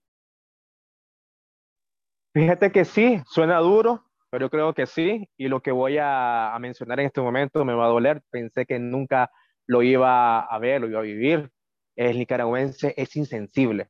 Fíjate 2.33 2.71
que 2.71 2.85
sí, 2.85 3.21
suena 3.25 3.59
duro, 3.59 4.05
pero 4.29 4.45
yo 4.45 4.49
creo 4.49 4.73
que 4.73 4.85
sí, 4.85 5.29
y 5.37 5.47
lo 5.47 5.61
que 5.61 5.71
voy 5.71 5.97
a, 5.99 6.55
mencionar 6.59 6.99
en 6.99 7.07
este 7.07 7.21
momento 7.21 7.63
me 7.65 7.73
va 7.73 7.85
a 7.85 7.89
doler. 7.89 8.23
Pensé 8.31 8.65
que 8.65 8.79
nunca 8.79 9.31
lo 9.67 9.83
iba 9.83 10.39
a 10.39 10.59
ver, 10.59 10.81
lo 10.81 10.87
iba 10.87 10.99
a 10.99 11.03
vivir. 11.03 11.51
El 11.95 12.17
nicaragüense 12.17 12.93
es 12.97 13.15
insensible. 13.15 13.89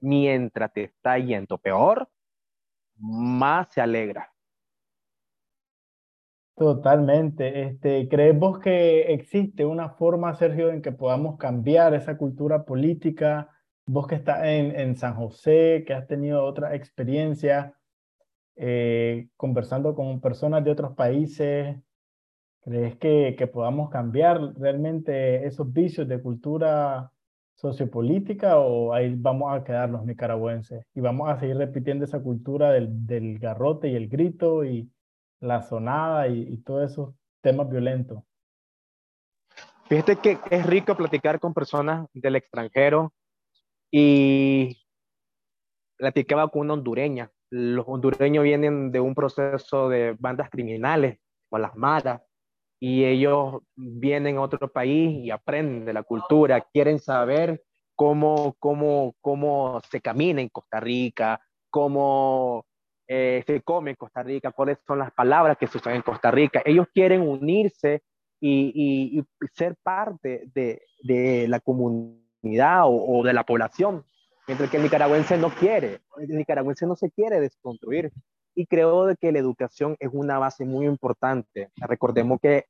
Mientras 0.00 0.72
te 0.72 0.84
está 0.84 1.18
yendo 1.18 1.56
peor, 1.58 2.08
más 2.96 3.68
se 3.72 3.80
alegra. 3.80 4.30
Totalmente. 6.58 7.62
Este, 7.62 8.08
¿Crees 8.08 8.36
vos 8.36 8.58
que 8.58 9.12
existe 9.12 9.64
una 9.64 9.90
forma, 9.90 10.34
Sergio, 10.34 10.70
en 10.70 10.82
que 10.82 10.90
podamos 10.90 11.36
cambiar 11.38 11.94
esa 11.94 12.16
cultura 12.16 12.64
política? 12.64 13.48
Vos 13.86 14.08
que 14.08 14.16
estás 14.16 14.44
en, 14.44 14.74
en 14.78 14.96
San 14.96 15.14
José, 15.14 15.84
que 15.86 15.94
has 15.94 16.08
tenido 16.08 16.44
otra 16.44 16.74
experiencia, 16.74 17.74
eh, 18.56 19.28
conversando 19.36 19.94
con 19.94 20.20
personas 20.20 20.64
de 20.64 20.72
otros 20.72 20.96
países? 20.96 21.76
¿Crees 22.62 22.96
que, 22.96 23.36
que 23.38 23.46
podamos 23.46 23.88
cambiar 23.90 24.40
realmente 24.56 25.46
esos 25.46 25.72
vicios 25.72 26.08
de 26.08 26.20
cultura 26.20 27.12
sociopolítica 27.54 28.58
o 28.58 28.92
ahí 28.92 29.14
vamos 29.16 29.52
a 29.52 29.62
quedar 29.62 29.90
los 29.90 30.04
nicaragüenses 30.04 30.84
y 30.92 31.00
vamos 31.00 31.30
a 31.30 31.38
seguir 31.38 31.56
repitiendo 31.56 32.04
esa 32.04 32.20
cultura 32.20 32.72
del, 32.72 33.06
del 33.06 33.38
garrote 33.38 33.88
y 33.88 33.94
el 33.94 34.08
grito 34.08 34.64
y 34.64 34.90
la 35.40 35.62
sonada 35.62 36.28
y, 36.28 36.40
y 36.42 36.56
todos 36.58 36.90
esos 36.90 37.14
temas 37.40 37.68
violentos? 37.68 38.22
Fíjate 39.88 40.16
que 40.16 40.38
es 40.50 40.66
rico 40.66 40.96
platicar 40.96 41.40
con 41.40 41.54
personas 41.54 42.08
del 42.12 42.36
extranjero 42.36 43.12
y 43.90 44.84
platicaba 45.96 46.48
con 46.48 46.62
una 46.62 46.74
hondureña 46.74 47.30
los 47.50 47.86
hondureños 47.88 48.44
vienen 48.44 48.92
de 48.92 49.00
un 49.00 49.14
proceso 49.14 49.88
de 49.88 50.16
bandas 50.18 50.50
criminales, 50.50 51.18
o 51.50 51.58
las 51.58 51.74
maras, 51.76 52.22
y 52.80 53.04
ellos 53.04 53.62
vienen 53.74 54.36
a 54.36 54.42
otro 54.42 54.70
país 54.70 55.24
y 55.24 55.30
aprenden 55.30 55.84
de 55.84 55.92
la 55.92 56.02
cultura, 56.02 56.60
quieren 56.72 56.98
saber 56.98 57.62
cómo, 57.94 58.54
cómo, 58.58 59.14
cómo 59.20 59.80
se 59.90 60.00
camina 60.00 60.40
en 60.40 60.48
Costa 60.50 60.78
Rica, 60.78 61.40
cómo 61.70 62.66
eh, 63.08 63.42
se 63.46 63.62
come 63.62 63.90
en 63.90 63.96
Costa 63.96 64.22
Rica, 64.22 64.52
cuáles 64.52 64.78
son 64.86 64.98
las 64.98 65.10
palabras 65.12 65.56
que 65.58 65.66
se 65.66 65.78
usan 65.78 65.96
en 65.96 66.02
Costa 66.02 66.30
Rica. 66.30 66.62
Ellos 66.64 66.86
quieren 66.94 67.22
unirse 67.22 68.02
y, 68.40 69.24
ser 69.54 69.74
parte 69.82 70.44
de, 70.54 70.82
de 71.02 71.48
la 71.48 71.58
comunidad 71.58 72.84
o, 72.84 73.18
o 73.18 73.24
de 73.24 73.32
la 73.32 73.44
población 73.44 74.04
mientras 74.48 74.70
que 74.70 74.78
el 74.78 74.82
nicaragüense 74.82 75.36
no 75.36 75.50
quiere, 75.50 76.00
el 76.16 76.28
nicaragüense 76.30 76.86
no 76.86 76.96
se 76.96 77.10
quiere 77.10 77.38
desconstruir. 77.38 78.10
Y 78.54 78.66
creo 78.66 79.06
de 79.06 79.14
que 79.14 79.30
la 79.30 79.38
educación 79.38 79.94
es 80.00 80.08
una 80.12 80.38
base 80.38 80.64
muy 80.64 80.86
importante. 80.86 81.70
Recordemos 81.76 82.40
que 82.40 82.64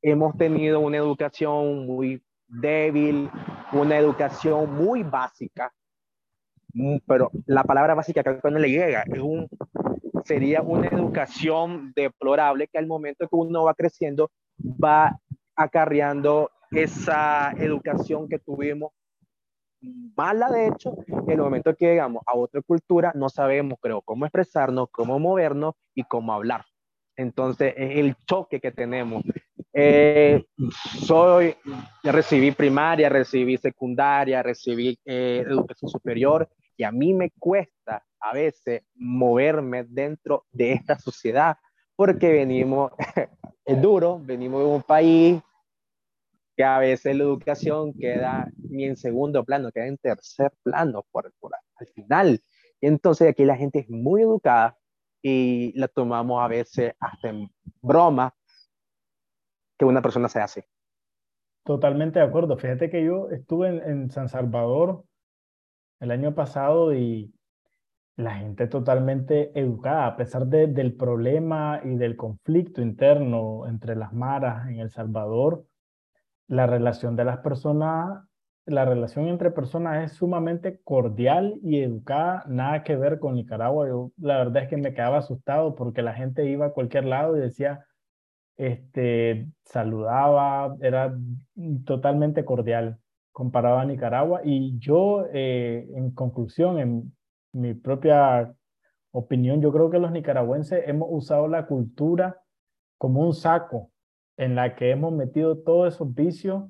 hemos 0.00 0.36
tenido 0.36 0.80
una 0.80 0.96
educación 0.96 1.86
muy 1.86 2.24
débil, 2.48 3.30
una 3.72 3.98
educación 3.98 4.74
muy 4.74 5.04
básica, 5.04 5.72
pero 7.06 7.30
la 7.46 7.64
palabra 7.64 7.94
básica 7.94 8.22
que 8.22 8.40
cuando 8.40 8.60
le 8.60 8.70
llega 8.70 9.02
es 9.02 9.20
un, 9.20 9.48
sería 10.24 10.62
una 10.62 10.88
educación 10.88 11.92
deplorable 11.94 12.68
que 12.68 12.78
al 12.78 12.86
momento 12.86 13.28
que 13.28 13.36
uno 13.36 13.64
va 13.64 13.74
creciendo 13.74 14.30
va 14.58 15.18
acarreando 15.56 16.50
esa 16.70 17.52
educación 17.52 18.28
que 18.28 18.38
tuvimos 18.38 18.92
mala 20.16 20.48
de 20.50 20.68
hecho, 20.68 20.96
en 21.06 21.30
el 21.30 21.38
momento 21.38 21.74
que 21.74 21.86
llegamos 21.86 22.22
a 22.26 22.36
otra 22.36 22.62
cultura 22.62 23.12
no 23.14 23.28
sabemos, 23.28 23.78
creo, 23.80 24.00
cómo 24.02 24.24
expresarnos, 24.24 24.88
cómo 24.90 25.18
movernos 25.18 25.74
y 25.94 26.04
cómo 26.04 26.32
hablar. 26.32 26.64
Entonces, 27.16 27.74
es 27.76 27.98
el 27.98 28.16
choque 28.26 28.60
que 28.60 28.70
tenemos. 28.70 29.22
Eh, 29.72 30.44
soy, 31.00 31.56
recibí 32.02 32.52
primaria, 32.52 33.08
recibí 33.08 33.56
secundaria, 33.56 34.42
recibí 34.42 34.98
eh, 35.04 35.44
educación 35.46 35.90
superior 35.90 36.48
y 36.76 36.84
a 36.84 36.92
mí 36.92 37.14
me 37.14 37.30
cuesta 37.38 38.04
a 38.20 38.32
veces 38.32 38.82
moverme 38.94 39.84
dentro 39.84 40.46
de 40.50 40.72
esta 40.72 40.98
sociedad 40.98 41.56
porque 41.96 42.32
venimos, 42.32 42.92
es 43.64 43.80
duro, 43.82 44.20
venimos 44.20 44.62
de 44.62 44.68
un 44.68 44.82
país 44.82 45.42
que 46.56 46.64
a 46.64 46.78
veces 46.78 47.16
la 47.16 47.24
educación 47.24 47.92
queda 47.94 48.50
ni 48.56 48.84
en 48.84 48.96
segundo 48.96 49.44
plano, 49.44 49.72
queda 49.72 49.86
en 49.86 49.98
tercer 49.98 50.52
plano 50.62 51.04
por, 51.10 51.32
por 51.38 51.52
al 51.54 51.86
final. 51.88 52.40
Entonces 52.80 53.28
aquí 53.28 53.44
la 53.44 53.56
gente 53.56 53.80
es 53.80 53.90
muy 53.90 54.22
educada 54.22 54.76
y 55.22 55.72
la 55.78 55.88
tomamos 55.88 56.42
a 56.42 56.48
veces 56.48 56.94
hasta 56.98 57.28
en 57.28 57.48
broma 57.80 58.34
que 59.78 59.84
una 59.84 60.02
persona 60.02 60.28
se 60.28 60.40
hace. 60.40 60.68
Totalmente 61.64 62.18
de 62.18 62.24
acuerdo. 62.24 62.56
Fíjate 62.56 62.90
que 62.90 63.04
yo 63.04 63.30
estuve 63.30 63.68
en 63.68 64.10
San 64.10 64.28
Salvador 64.28 65.04
el 66.02 66.10
año 66.10 66.34
pasado 66.34 66.92
y 66.92 67.32
la 68.16 68.34
gente 68.34 68.66
totalmente 68.66 69.58
educada, 69.58 70.06
a 70.06 70.16
pesar 70.16 70.46
de, 70.46 70.66
del 70.66 70.94
problema 70.94 71.80
y 71.84 71.94
del 71.96 72.16
conflicto 72.16 72.82
interno 72.82 73.66
entre 73.68 73.94
las 73.94 74.12
maras 74.12 74.68
en 74.68 74.80
El 74.80 74.90
Salvador, 74.90 75.64
la 76.48 76.66
relación 76.66 77.14
de 77.14 77.24
las 77.24 77.38
personas, 77.38 78.24
la 78.66 78.84
relación 78.84 79.28
entre 79.28 79.52
personas 79.52 80.04
es 80.04 80.16
sumamente 80.16 80.80
cordial 80.82 81.58
y 81.62 81.80
educada, 81.80 82.44
nada 82.48 82.82
que 82.82 82.96
ver 82.96 83.20
con 83.20 83.34
Nicaragua. 83.34 83.88
Yo 83.88 84.10
la 84.18 84.38
verdad 84.38 84.64
es 84.64 84.68
que 84.68 84.76
me 84.76 84.92
quedaba 84.94 85.18
asustado 85.18 85.76
porque 85.76 86.02
la 86.02 86.14
gente 86.14 86.44
iba 86.50 86.66
a 86.66 86.72
cualquier 86.72 87.04
lado 87.04 87.36
y 87.36 87.40
decía, 87.40 87.86
este, 88.56 89.48
saludaba, 89.64 90.76
era 90.80 91.16
totalmente 91.84 92.44
cordial. 92.44 92.98
Comparado 93.32 93.78
a 93.78 93.84
Nicaragua. 93.84 94.42
Y 94.44 94.78
yo, 94.78 95.26
eh, 95.32 95.88
en 95.94 96.12
conclusión, 96.12 96.78
en 96.78 97.16
mi 97.52 97.74
propia 97.74 98.54
opinión, 99.10 99.60
yo 99.60 99.72
creo 99.72 99.90
que 99.90 99.98
los 99.98 100.12
nicaragüenses 100.12 100.84
hemos 100.86 101.08
usado 101.10 101.48
la 101.48 101.66
cultura 101.66 102.40
como 102.98 103.26
un 103.26 103.34
saco 103.34 103.90
en 104.36 104.54
la 104.54 104.76
que 104.76 104.90
hemos 104.90 105.12
metido 105.12 105.58
todos 105.58 105.94
esos 105.94 106.14
vicios 106.14 106.64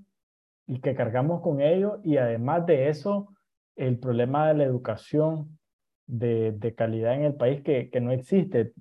y 0.66 0.80
que 0.80 0.94
cargamos 0.94 1.42
con 1.42 1.60
ellos. 1.60 2.00
Y 2.02 2.16
además 2.16 2.66
de 2.66 2.88
eso, 2.88 3.34
el 3.76 3.98
problema 3.98 4.48
de 4.48 4.54
la 4.54 4.64
educación 4.64 5.58
de, 6.06 6.52
de 6.52 6.74
calidad 6.74 7.14
en 7.14 7.24
el 7.24 7.34
país, 7.34 7.62
que, 7.62 7.90
que 7.90 8.00
no 8.00 8.12
existe 8.12 8.72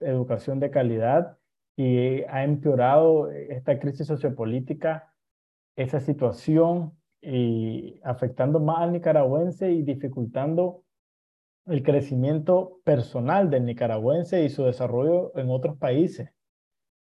educación 0.00 0.60
de 0.60 0.70
calidad 0.70 1.38
y 1.76 2.22
ha 2.24 2.44
empeorado 2.44 3.30
esta 3.30 3.78
crisis 3.78 4.06
sociopolítica, 4.06 5.12
esa 5.76 6.00
situación 6.00 6.97
y 7.20 8.00
afectando 8.04 8.60
más 8.60 8.78
al 8.78 8.92
nicaragüense 8.92 9.70
y 9.72 9.82
dificultando 9.82 10.84
el 11.66 11.82
crecimiento 11.82 12.80
personal 12.84 13.50
del 13.50 13.66
nicaragüense 13.66 14.44
y 14.44 14.48
su 14.48 14.64
desarrollo 14.64 15.36
en 15.36 15.50
otros 15.50 15.76
países. 15.76 16.30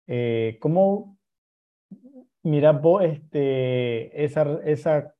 Eh, 0.07 0.57
¿Cómo 0.59 1.17
miras 2.43 2.79
vos 2.81 3.03
este, 3.03 4.23
esa, 4.23 4.59
esa 4.63 5.15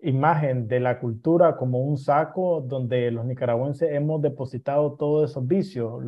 imagen 0.00 0.68
de 0.68 0.80
la 0.80 1.00
cultura 1.00 1.56
como 1.56 1.80
un 1.80 1.96
saco 1.96 2.60
donde 2.60 3.10
los 3.10 3.24
nicaragüenses 3.24 3.90
hemos 3.92 4.20
depositado 4.22 4.94
todos 4.96 5.30
esos 5.30 5.46
vicios? 5.46 6.04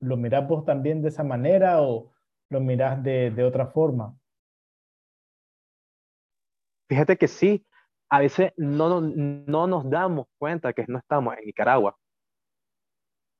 ¿Lo 0.00 0.16
mirás 0.16 0.48
vos 0.48 0.64
también 0.64 1.02
de 1.02 1.08
esa 1.08 1.24
manera 1.24 1.82
o 1.82 2.12
lo 2.48 2.60
mirás 2.60 3.02
de, 3.02 3.30
de 3.30 3.44
otra 3.44 3.66
forma? 3.66 4.16
Fíjate 6.88 7.16
que 7.16 7.28
sí, 7.28 7.66
a 8.08 8.20
veces 8.20 8.52
no, 8.56 9.00
no 9.00 9.66
nos 9.66 9.90
damos 9.90 10.26
cuenta 10.38 10.72
que 10.72 10.84
no 10.88 10.98
estamos 10.98 11.36
en 11.36 11.44
Nicaragua. 11.46 11.96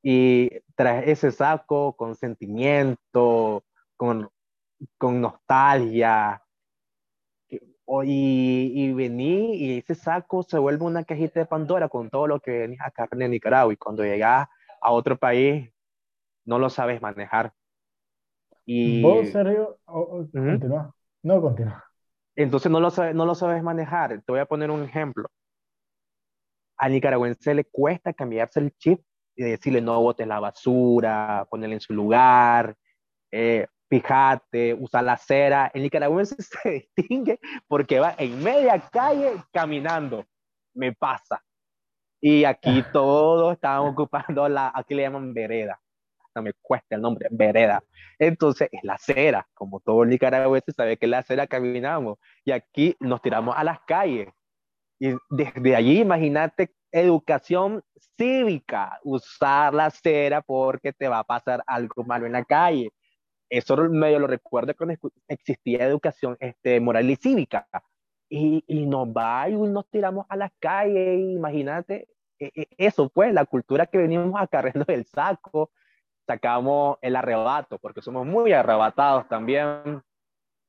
Y 0.02 0.50
tras 0.74 1.06
ese 1.06 1.32
saco 1.32 1.96
con 1.96 2.14
sentimiento, 2.14 3.64
con, 3.96 4.28
con 4.98 5.20
nostalgia, 5.20 6.42
y, 8.04 8.72
y 8.74 8.92
vení 8.92 9.56
y 9.56 9.78
ese 9.78 9.94
saco 9.94 10.42
se 10.42 10.58
vuelve 10.58 10.84
una 10.84 11.04
cajita 11.04 11.40
de 11.40 11.46
Pandora 11.46 11.88
con 11.88 12.10
todo 12.10 12.26
lo 12.26 12.40
que 12.40 12.58
venís 12.58 12.80
acá 12.80 13.08
en 13.12 13.30
Nicaragua 13.30 13.72
y 13.72 13.76
cuando 13.76 14.04
llegas 14.04 14.48
a 14.80 14.90
otro 14.90 15.16
país 15.16 15.70
no 16.44 16.58
lo 16.58 16.68
sabes 16.68 17.00
manejar. 17.00 17.52
Y... 18.64 19.02
¿Vos, 19.02 19.28
Sergio? 19.28 19.78
Continúa. 19.84 20.94
No, 21.22 21.40
continúa. 21.40 21.84
Entonces 22.36 22.70
no 22.70 22.80
lo, 22.80 22.90
no 23.14 23.24
lo 23.24 23.34
sabes 23.34 23.62
manejar. 23.62 24.10
Te 24.10 24.32
voy 24.32 24.40
a 24.40 24.46
poner 24.46 24.70
un 24.70 24.82
ejemplo. 24.82 25.28
Al 26.78 26.92
nicaragüense 26.92 27.54
le 27.54 27.64
cuesta 27.64 28.12
cambiarse 28.12 28.60
el 28.60 28.72
chip 28.76 29.00
y 29.34 29.42
decirle 29.42 29.80
no 29.80 30.00
botes 30.00 30.26
la 30.26 30.38
basura, 30.38 31.46
ponerle 31.50 31.76
en 31.76 31.80
su 31.80 31.94
lugar, 31.94 32.76
eh, 33.32 33.66
fíjate, 33.88 34.74
usa 34.74 35.00
la 35.00 35.16
cera. 35.16 35.70
El 35.72 35.82
nicaragüense 35.82 36.36
se 36.42 36.70
distingue 36.70 37.40
porque 37.66 37.98
va 37.98 38.14
en 38.18 38.42
media 38.42 38.78
calle 38.92 39.42
caminando. 39.50 40.24
Me 40.74 40.92
pasa. 40.92 41.42
Y 42.20 42.44
aquí 42.44 42.84
todos 42.92 43.54
estaban 43.54 43.88
ocupando 43.88 44.48
la, 44.48 44.72
aquí 44.74 44.94
le 44.94 45.02
llaman 45.02 45.32
vereda 45.32 45.80
me 46.42 46.52
cuesta 46.54 46.96
el 46.96 47.02
nombre, 47.02 47.28
vereda. 47.30 47.82
Entonces 48.18 48.68
es 48.72 48.82
la 48.82 48.94
acera, 48.94 49.46
como 49.54 49.80
todo 49.80 50.04
nicaragüense 50.04 50.72
sabe 50.72 50.96
que 50.96 51.06
es 51.06 51.10
la 51.10 51.18
acera 51.18 51.46
caminamos 51.46 52.18
y 52.44 52.52
aquí 52.52 52.96
nos 53.00 53.22
tiramos 53.22 53.54
a 53.56 53.64
las 53.64 53.80
calles. 53.86 54.28
Y 54.98 55.14
desde 55.30 55.76
allí, 55.76 56.00
imagínate 56.00 56.72
educación 56.92 57.82
cívica, 58.16 58.98
usar 59.04 59.74
la 59.74 59.86
acera 59.86 60.40
porque 60.42 60.92
te 60.92 61.08
va 61.08 61.20
a 61.20 61.24
pasar 61.24 61.62
algo 61.66 62.04
malo 62.04 62.26
en 62.26 62.32
la 62.32 62.44
calle. 62.44 62.90
Eso 63.48 63.76
medio 63.76 64.18
lo 64.18 64.26
recuerdo 64.26 64.74
cuando 64.74 64.96
existía 65.28 65.84
educación 65.84 66.36
este, 66.40 66.80
moral 66.80 67.10
y 67.10 67.16
cívica. 67.16 67.68
Y, 68.28 68.64
y 68.66 68.86
nos 68.86 69.08
va 69.08 69.48
y 69.48 69.54
nos 69.54 69.88
tiramos 69.88 70.26
a 70.28 70.36
las 70.36 70.50
calles, 70.58 71.20
imagínate, 71.20 72.08
e, 72.38 72.50
e, 72.54 72.68
eso 72.78 73.08
pues, 73.08 73.32
la 73.32 73.44
cultura 73.44 73.86
que 73.86 73.98
venimos 73.98 74.40
acarreando 74.40 74.84
del 74.88 75.06
saco, 75.06 75.70
sacamos 76.26 76.98
el 77.00 77.16
arrebato, 77.16 77.78
porque 77.78 78.02
somos 78.02 78.26
muy 78.26 78.52
arrebatados 78.52 79.28
también. 79.28 80.02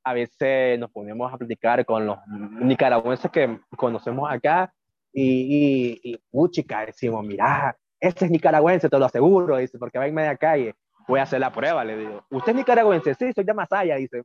A 0.04 0.14
veces 0.14 0.78
nos 0.78 0.90
ponemos 0.90 1.32
a 1.32 1.36
platicar 1.36 1.84
con 1.84 2.06
los 2.06 2.18
nicaragüenses 2.28 3.30
que 3.30 3.60
conocemos 3.76 4.30
acá 4.30 4.72
y, 5.12 6.00
y, 6.04 6.14
y 6.14 6.62
decimos, 6.86 7.24
mira, 7.24 7.76
este 8.00 8.26
es 8.26 8.30
nicaragüense, 8.30 8.88
te 8.88 8.98
lo 8.98 9.04
aseguro, 9.04 9.56
dice, 9.56 9.78
porque 9.78 9.98
va 9.98 10.06
en 10.06 10.14
media 10.14 10.36
calle. 10.36 10.74
Voy 11.06 11.20
a 11.20 11.24
hacer 11.24 11.40
la 11.40 11.50
prueba, 11.50 11.84
le 11.84 11.96
digo. 11.96 12.24
¿Usted 12.30 12.50
es 12.50 12.56
nicaragüense? 12.56 13.14
Sí, 13.14 13.32
soy 13.32 13.44
de 13.44 13.54
Masaya, 13.54 13.96
dice. 13.96 14.22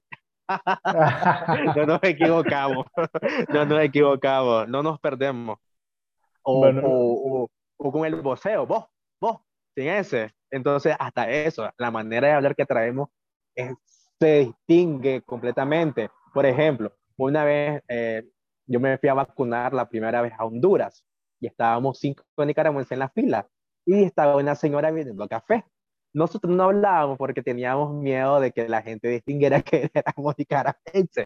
no 1.76 1.86
nos 1.86 2.04
equivocamos, 2.04 2.86
no 3.50 3.65
nos 3.65 3.82
equivocamos, 3.82 4.67
no 4.67 4.84
nos 4.84 5.00
perdemos. 5.00 5.58
O, 6.43 6.67
o, 6.67 7.50
o, 7.78 7.91
con 7.91 8.06
el 8.06 8.15
voceo, 8.22 8.67
vos, 8.67 8.86
vos, 9.19 9.39
sin 9.74 9.88
ese, 9.88 10.34
entonces, 10.54 10.96
hasta 11.00 11.30
eso, 11.32 11.68
la 11.78 11.89
manera 11.89 12.28
de 12.28 12.34
hablar 12.36 12.56
que 12.56 12.66
traemos 12.66 13.10
se 14.20 14.39
distingue 14.39 15.24
completamente. 15.24 16.12
Por 16.32 16.46
ejemplo, 16.46 16.94
una 17.18 17.44
vez 17.44 17.82
eh, 17.88 18.24
yo 18.68 18.80
me 18.80 19.00
fui 19.00 19.10
a 19.10 19.16
vacunar 19.16 19.74
la 19.74 19.89
primera 19.89 20.22
vez 20.22 20.34
a 20.38 20.46
Honduras 20.46 21.04
y 21.39 21.48
estábamos 21.48 21.98
cinco 21.98 22.24
nicaragüenses 22.38 22.92
en 22.92 23.00
la 23.00 23.10
fila 23.10 23.48
y 23.84 24.04
estaba 24.04 24.36
una 24.36 24.54
señora 24.54 24.92
vendiendo 24.92 25.28
café. 25.28 25.66
Nosotros 26.13 26.56
no 26.56 26.66
hablábamos 26.66 27.18
porque 27.18 27.42
teníamos 27.42 27.92
miedo 27.92 28.39
de 28.39 28.52
que 28.52 28.70
la 28.70 28.84
gente 28.84 29.08
distinguiera 29.08 29.62
que 29.63 29.89
éramos 29.92 30.36
nicaragüenses. 30.38 31.26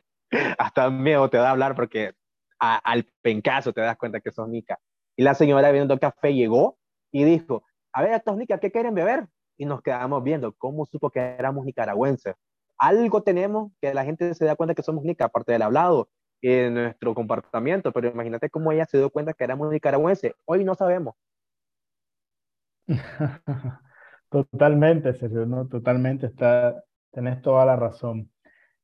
Hasta 0.58 0.90
miedo 0.90 1.30
te 1.30 1.38
da 1.38 1.52
hablar 1.52 1.76
porque 1.76 2.14
al 2.60 3.06
pencazo 3.22 3.74
te 3.74 3.82
das 3.82 3.98
cuenta 3.98 4.22
que 4.22 4.32
sos 4.32 4.48
nica. 4.48 4.80
Y 5.18 5.24
la 5.24 5.34
señora 5.34 5.68
vendiendo 5.68 6.00
café 6.00 6.34
llegó 6.34 6.78
y 7.12 7.26
dijo, 7.26 7.64
a 7.98 8.04
ver, 8.04 8.12
estos 8.12 8.38
nicas, 8.38 8.60
¿qué 8.60 8.72
quieren 8.72 8.94
beber? 8.94 9.28
Y 9.58 9.66
nos 9.66 9.82
quedamos 9.82 10.24
viendo 10.24 10.54
cómo 10.54 10.86
supo 10.86 11.10
que 11.10 11.20
éramos 11.20 11.66
nicaragüenses. 11.66 12.36
Algo 12.78 13.24
tenemos 13.24 13.72
que 13.82 13.92
la 13.92 14.06
gente 14.06 14.36
se 14.36 14.46
da 14.46 14.56
cuenta 14.56 14.76
que 14.76 14.84
somos 14.84 15.04
nicas, 15.04 15.26
aparte 15.26 15.54
del 15.54 15.64
hablado 15.64 16.08
y 16.40 16.48
de 16.48 16.70
nuestro 16.70 17.16
comportamiento, 17.16 17.92
pero 17.92 18.10
imagínate 18.10 18.52
cómo 18.52 18.72
ella 18.72 18.86
se 18.86 19.00
dio 19.00 19.10
cuenta 19.10 19.34
que 19.34 19.44
éramos 19.44 19.72
nicaragüenses. 19.72 20.34
Hoy 20.46 20.64
no 20.64 20.76
sabemos. 20.76 21.16
Totalmente, 24.30 25.16
Sergio, 25.16 25.48
¿no? 25.48 25.68
Totalmente, 25.68 26.28
está, 26.28 26.84
tenés 27.12 27.42
toda 27.42 27.66
la 27.66 27.78
razón. 27.78 28.30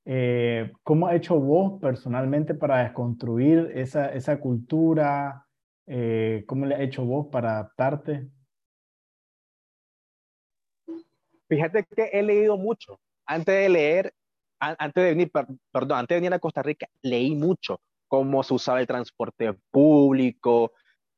Eh, 0.05 0.73
¿Cómo 0.81 1.05
ha 1.05 1.13
hecho 1.13 1.39
vos 1.39 1.79
personalmente 1.79 2.55
para 2.55 2.81
desconstruir 2.81 3.73
esa, 3.75 4.11
esa 4.11 4.39
cultura? 4.39 5.45
Eh, 5.85 6.45
¿Cómo 6.47 6.65
le 6.65 6.73
ha 6.73 6.81
hecho 6.81 7.05
vos 7.05 7.27
para 7.31 7.51
adaptarte? 7.51 8.27
Fíjate 11.53 11.85
que 11.95 12.09
he 12.11 12.23
leído 12.23 12.57
mucho. 12.57 12.99
Antes 13.27 13.53
de 13.53 13.69
leer, 13.69 14.13
antes 14.59 15.03
de 15.03 15.09
venir, 15.09 15.31
perdón, 15.71 15.99
antes 15.99 16.15
de 16.15 16.19
venir 16.19 16.33
a 16.33 16.39
Costa 16.39 16.63
Rica, 16.63 16.87
leí 17.03 17.35
mucho 17.35 17.79
cómo 18.07 18.41
se 18.41 18.55
usaba 18.55 18.79
el 18.79 18.87
transporte 18.87 19.53
público, 19.69 20.71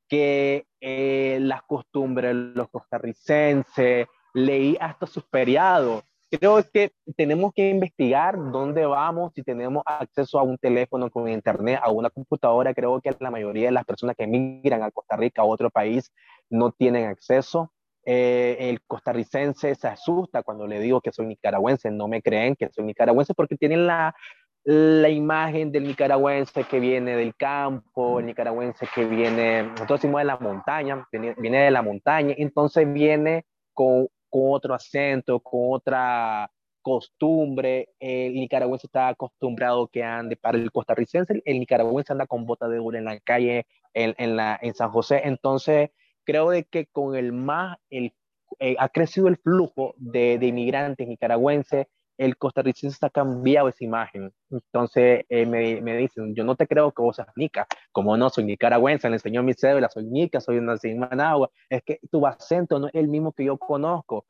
que 0.10 0.66
eh, 0.82 1.38
las 1.42 1.62
costumbres 1.64 2.36
de 2.36 2.42
los 2.54 2.70
costarricenses, 2.70 4.08
leí 4.34 4.78
hasta 4.82 5.08
sus 5.08 5.24
feriados. 5.32 6.04
Creo 6.30 6.62
que 6.70 6.92
tenemos 7.16 7.54
que 7.54 7.70
investigar 7.70 8.36
dónde 8.52 8.86
vamos, 8.86 9.32
si 9.36 9.42
tenemos 9.42 9.84
acceso 9.86 10.38
a 10.38 10.44
un 10.44 10.58
teléfono 10.58 11.10
con 11.10 11.30
internet, 11.30 11.80
a 11.82 11.92
una 11.92 12.10
computadora. 12.10 12.74
Creo 12.74 13.00
que 13.00 13.16
la 13.20 13.32
mayoría 13.32 13.68
de 13.68 13.72
las 13.72 13.86
personas 13.86 14.18
que 14.18 14.26
emigran 14.26 14.84
a 14.84 14.92
Costa 14.92 15.16
Rica 15.16 15.44
o 15.44 15.50
otro 15.50 15.70
país 15.70 16.12
no 16.50 16.72
tienen 16.72 17.06
acceso. 17.06 17.72
Eh, 18.08 18.58
el 18.60 18.84
costarricense 18.84 19.74
se 19.74 19.88
asusta 19.88 20.44
cuando 20.44 20.68
le 20.68 20.80
digo 20.80 21.02
que 21.02 21.12
soy 21.12 21.26
nicaragüense, 21.26 21.90
no 21.90 22.08
me 22.08 22.22
creen 22.22 22.56
que 22.56 22.70
soy 22.70 22.84
nicaragüense 22.86 23.34
porque 23.34 23.58
tienen 23.58 23.88
la, 23.88 24.16
la 24.64 25.10
imagen 25.10 25.72
del 25.72 25.86
nicaragüense 25.88 26.66
que 26.66 26.80
viene 26.80 27.16
del 27.16 27.36
campo, 27.36 28.20
el 28.20 28.28
nicaragüense 28.28 28.88
que 28.94 29.06
viene, 29.06 29.64
nosotros 29.64 30.02
decimos 30.02 30.22
de 30.22 30.26
la 30.26 30.38
montaña, 30.38 31.08
viene, 31.12 31.64
de 31.64 31.72
la 31.72 31.82
montaña, 31.82 32.36
entonces 32.38 32.92
viene 32.94 33.46
con, 33.74 34.08
con, 34.30 34.52
otro 34.52 34.76
acento, 34.76 35.40
con 35.40 35.74
otra 35.74 36.48
costumbre, 36.84 37.90
el 38.00 38.34
nicaragüense 38.34 38.86
está 38.86 39.08
acostumbrado 39.08 39.88
que 39.88 40.04
ande, 40.04 40.36
para 40.36 40.60
el 40.60 40.72
costarricense, 40.72 41.42
el 41.44 41.60
nicaragüense 41.60 42.14
anda 42.14 42.28
con 42.28 42.46
bota 42.46 42.68
de 42.68 42.78
oro 42.78 43.00
en 43.00 43.06
la 43.06 43.20
calle, 43.20 43.66
en, 43.96 44.14
en, 44.20 44.36
la, 44.36 44.60
en 44.62 44.76
San 44.76 44.92
José, 44.92 45.22
entonces 45.26 45.90
creo 46.26 46.50
de 46.50 46.66
que 46.66 46.88
con 46.88 47.16
el 47.16 47.32
más, 47.32 47.78
el, 47.90 48.14
eh, 48.60 48.76
ha 48.80 48.90
crecido 48.90 49.28
el 49.28 49.38
flujo 49.38 49.96
de, 49.98 50.38
de, 50.38 50.48
inmigrantes 50.48 51.08
nicaragüenses 51.08 51.88
el 52.18 52.38
costarricense 52.38 52.94
está 52.94 53.10
cambiado 53.10 53.68
esa 53.70 53.84
imagen. 53.84 54.32
Entonces 54.50 55.26
eh, 55.30 55.46
me, 55.46 55.82
me, 55.82 55.98
dicen, 55.98 56.34
yo 56.36 56.44
no 56.44 56.56
te 56.56 56.68
creo 56.68 56.92
que 56.92 57.02
vos 57.02 57.16
seas 57.16 57.28
nica, 57.36 57.68
como 57.92 58.16
no, 58.18 58.30
soy 58.30 58.46
nicaragüense, 58.46 59.10
le 59.10 59.16
enseñó 59.16 59.44
mi 59.44 59.54
cédula, 59.54 59.90
soy 59.90 60.06
nica, 60.06 60.40
soy 60.40 60.58
una 60.58 60.76
en 60.82 61.00
Managua, 61.00 61.50
es 61.70 61.84
que 61.84 62.00
tu 62.12 62.26
acento 62.26 62.80
no 62.80 62.88
es 62.88 62.96
el 62.96 63.08
mismo 63.08 63.34
que 63.34 63.46
yo 63.46 63.58
conozco, 63.58 64.26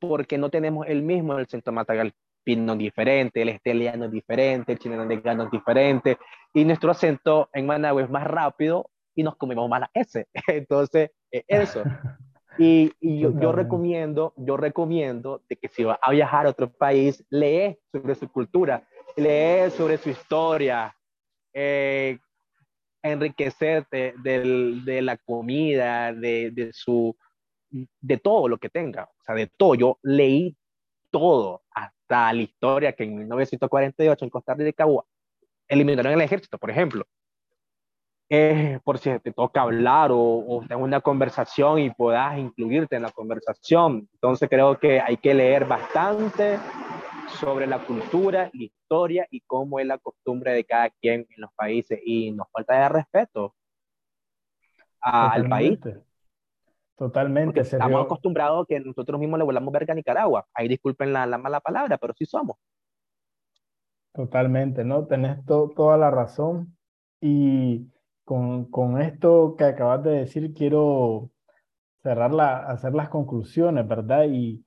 porque 0.00 0.38
no 0.38 0.50
tenemos 0.50 0.86
el 0.88 1.02
mismo, 1.02 1.36
el 1.36 1.44
acento 1.44 1.72
matagalpino 1.72 2.76
diferente, 2.76 3.42
el 3.42 3.50
esteliano 3.50 4.06
es 4.06 4.10
diferente, 4.12 4.72
el 4.72 4.78
chileno 4.78 5.04
es 5.04 5.50
diferente, 5.50 6.18
y 6.52 6.64
nuestro 6.64 6.90
acento 6.90 7.48
en 7.52 7.66
Managua 7.66 8.02
es 8.02 8.10
más 8.10 8.24
rápido 8.24 8.90
y 9.14 9.22
nos 9.22 9.36
comemos 9.36 9.68
más 9.68 9.80
la 9.80 9.90
S. 9.94 10.26
Entonces, 10.48 11.10
eso. 11.30 11.82
Y, 12.58 12.92
yo, 13.00 13.52
recomiendo, 13.52 14.34
yo 14.36 14.58
recomiendo 14.58 15.42
de 15.48 15.56
que 15.56 15.68
si 15.68 15.82
va 15.82 15.98
a 16.02 16.10
viajar 16.10 16.46
a 16.46 16.50
otro 16.50 16.70
país, 16.70 17.24
lee 17.30 17.78
sobre 17.90 18.14
su 18.14 18.30
cultura, 18.30 18.86
lee 19.16 19.70
sobre 19.70 19.96
su 19.96 20.10
historia, 20.10 20.94
eh, 21.54 22.18
enriquecerte 23.02 24.12
de, 24.22 25.00
la 25.00 25.16
comida, 25.16 26.12
de, 26.12 26.50
de, 26.50 26.70
su, 26.74 27.16
de 27.70 28.18
todo 28.18 28.48
lo 28.48 28.58
que 28.58 28.68
tenga, 28.68 29.04
o 29.04 29.22
sea, 29.24 29.34
de 29.34 29.46
todo. 29.46 29.74
Yo 29.74 29.98
leí 30.02 30.54
todo, 31.10 31.62
hasta 31.70 32.30
la 32.32 32.42
historia 32.42 32.92
que 32.92 33.04
en 33.04 33.16
1948 33.16 34.22
en 34.22 34.30
Costa 34.30 34.52
Rica 34.52 34.84
eliminaron 35.66 36.12
el 36.12 36.20
ejército, 36.20 36.58
por 36.58 36.70
ejemplo 36.70 37.06
por 38.84 38.98
si 38.98 39.18
te 39.18 39.32
toca 39.32 39.62
hablar 39.62 40.12
o, 40.12 40.18
o 40.18 40.60
tener 40.60 40.76
una 40.76 41.00
conversación 41.00 41.80
y 41.80 41.90
puedas 41.90 42.38
incluirte 42.38 42.96
en 42.96 43.02
la 43.02 43.10
conversación. 43.10 44.08
Entonces 44.12 44.48
creo 44.48 44.78
que 44.78 45.00
hay 45.00 45.16
que 45.16 45.34
leer 45.34 45.64
bastante 45.64 46.58
sobre 47.40 47.66
la 47.66 47.84
cultura, 47.84 48.50
la 48.52 48.62
historia 48.62 49.26
y 49.30 49.40
cómo 49.40 49.80
es 49.80 49.86
la 49.86 49.98
costumbre 49.98 50.52
de 50.52 50.64
cada 50.64 50.90
quien 50.90 51.26
en 51.28 51.40
los 51.40 51.52
países 51.54 51.98
y 52.04 52.30
nos 52.30 52.48
falta 52.52 52.80
de 52.80 52.88
respeto 52.88 53.54
al 55.00 55.48
país. 55.48 55.78
Totalmente. 56.96 57.60
estamos 57.60 58.04
acostumbrados 58.04 58.62
a 58.62 58.66
que 58.66 58.78
nosotros 58.78 59.18
mismos 59.18 59.38
le 59.38 59.44
volamos 59.44 59.72
verga 59.72 59.92
a 59.92 59.96
Nicaragua. 59.96 60.46
Ahí 60.52 60.68
disculpen 60.68 61.12
la, 61.12 61.26
la 61.26 61.38
mala 61.38 61.58
palabra, 61.60 61.96
pero 61.96 62.12
sí 62.14 62.26
somos. 62.26 62.58
Totalmente, 64.12 64.84
¿no? 64.84 65.06
Tenés 65.06 65.44
toda 65.46 65.96
la 65.96 66.10
razón. 66.10 66.76
Y 67.22 67.86
con, 68.24 69.00
esto 69.00 69.56
que 69.58 69.64
acabas 69.64 70.04
de 70.04 70.10
decir, 70.10 70.54
quiero 70.54 71.30
cerrar 72.02 72.32
hacer 72.40 72.94
las 72.94 73.08
conclusiones, 73.08 73.86
¿verdad? 73.86 74.26
Y 74.30 74.64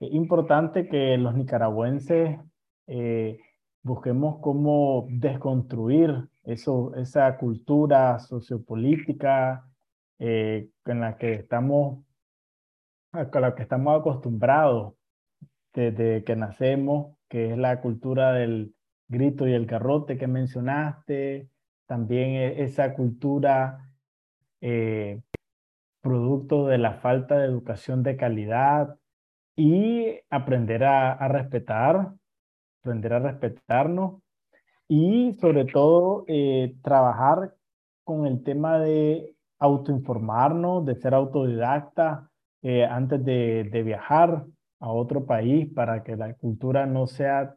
es 0.00 0.12
importante 0.12 0.88
que 0.88 1.16
los 1.16 1.34
nicaragüenses 1.34 2.38
eh, 2.86 3.38
busquemos 3.82 4.40
cómo 4.40 5.06
desconstruir 5.10 6.28
eso, 6.44 6.94
esa 6.96 7.36
cultura 7.38 8.18
sociopolítica 8.18 9.64
eh, 10.18 10.68
en 10.84 11.00
la 11.00 11.16
que 11.16 11.34
estamos, 11.34 12.04
a 13.12 13.40
la 13.40 13.54
que 13.54 13.62
estamos 13.62 13.98
acostumbrados 13.98 14.94
desde 15.72 16.24
que 16.24 16.36
nacemos, 16.36 17.16
que 17.28 17.52
es 17.52 17.58
la 17.58 17.80
cultura 17.80 18.32
del 18.32 18.74
grito 19.08 19.46
y 19.46 19.52
el 19.52 19.66
garrote 19.66 20.18
que 20.18 20.26
mencionaste, 20.26 21.48
también 21.90 22.36
e, 22.36 22.62
esa 22.62 22.94
cultura 22.94 23.90
eh, 24.60 25.20
producto 26.00 26.68
de 26.68 26.78
la 26.78 26.94
falta 26.94 27.36
de 27.36 27.46
educación 27.46 28.04
de 28.04 28.16
calidad 28.16 28.96
y 29.56 30.20
aprender 30.30 30.84
a, 30.84 31.26
respetar, 31.26 32.12
aprender 32.80 33.12
a 33.14 33.18
respetarnos 33.18 34.22
y 34.86 35.36
sobre 35.40 35.64
todo 35.64 36.24
eh, 36.28 36.76
trabajar 36.80 37.54
con 38.04 38.24
el 38.24 38.44
tema 38.44 38.78
de 38.78 39.34
autoinformarnos, 39.58 40.86
de 40.86 40.94
ser 40.94 41.12
autodidacta 41.12 42.30
eh, 42.62 42.84
antes 42.84 43.24
de, 43.24 43.82
viajar 43.84 44.46
a 44.78 44.92
otro 44.92 45.26
país 45.26 45.68
para 45.74 46.04
que 46.04 46.14
la 46.14 46.34
cultura 46.34 46.86
no 46.86 47.08
sea, 47.08 47.56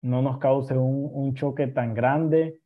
no 0.00 0.22
nos 0.22 0.38
cause 0.38 0.74
un, 0.78 1.10
un 1.12 1.34
choque 1.34 1.66
tan 1.66 1.92
grande 1.92 2.62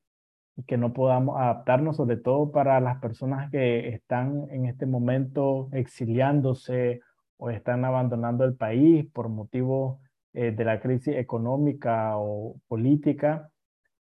que 0.66 0.76
no 0.76 0.92
podamos 0.92 1.38
adaptarnos, 1.38 1.96
sobre 1.96 2.16
todo 2.16 2.50
para 2.50 2.80
las 2.80 2.98
personas 3.00 3.50
que 3.50 3.88
están 3.88 4.46
en 4.50 4.66
este 4.66 4.86
momento 4.86 5.68
exiliándose 5.72 7.00
o 7.36 7.50
están 7.50 7.84
abandonando 7.84 8.44
el 8.44 8.54
país 8.54 9.06
por 9.12 9.28
motivos 9.28 9.98
eh, 10.32 10.52
de 10.52 10.64
la 10.64 10.80
crisis 10.80 11.16
económica 11.16 12.16
o 12.18 12.56
política. 12.68 13.50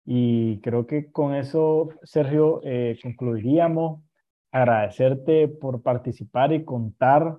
Y 0.06 0.60
creo 0.62 0.88
que 0.88 1.12
con 1.12 1.36
eso, 1.36 1.90
Sergio, 2.04 2.62
eh, 2.64 2.98
concluiríamos. 3.02 4.02
Agradecerte 4.52 5.48
por 5.48 5.84
participar 5.84 6.52
y 6.54 6.66
contar 6.66 7.38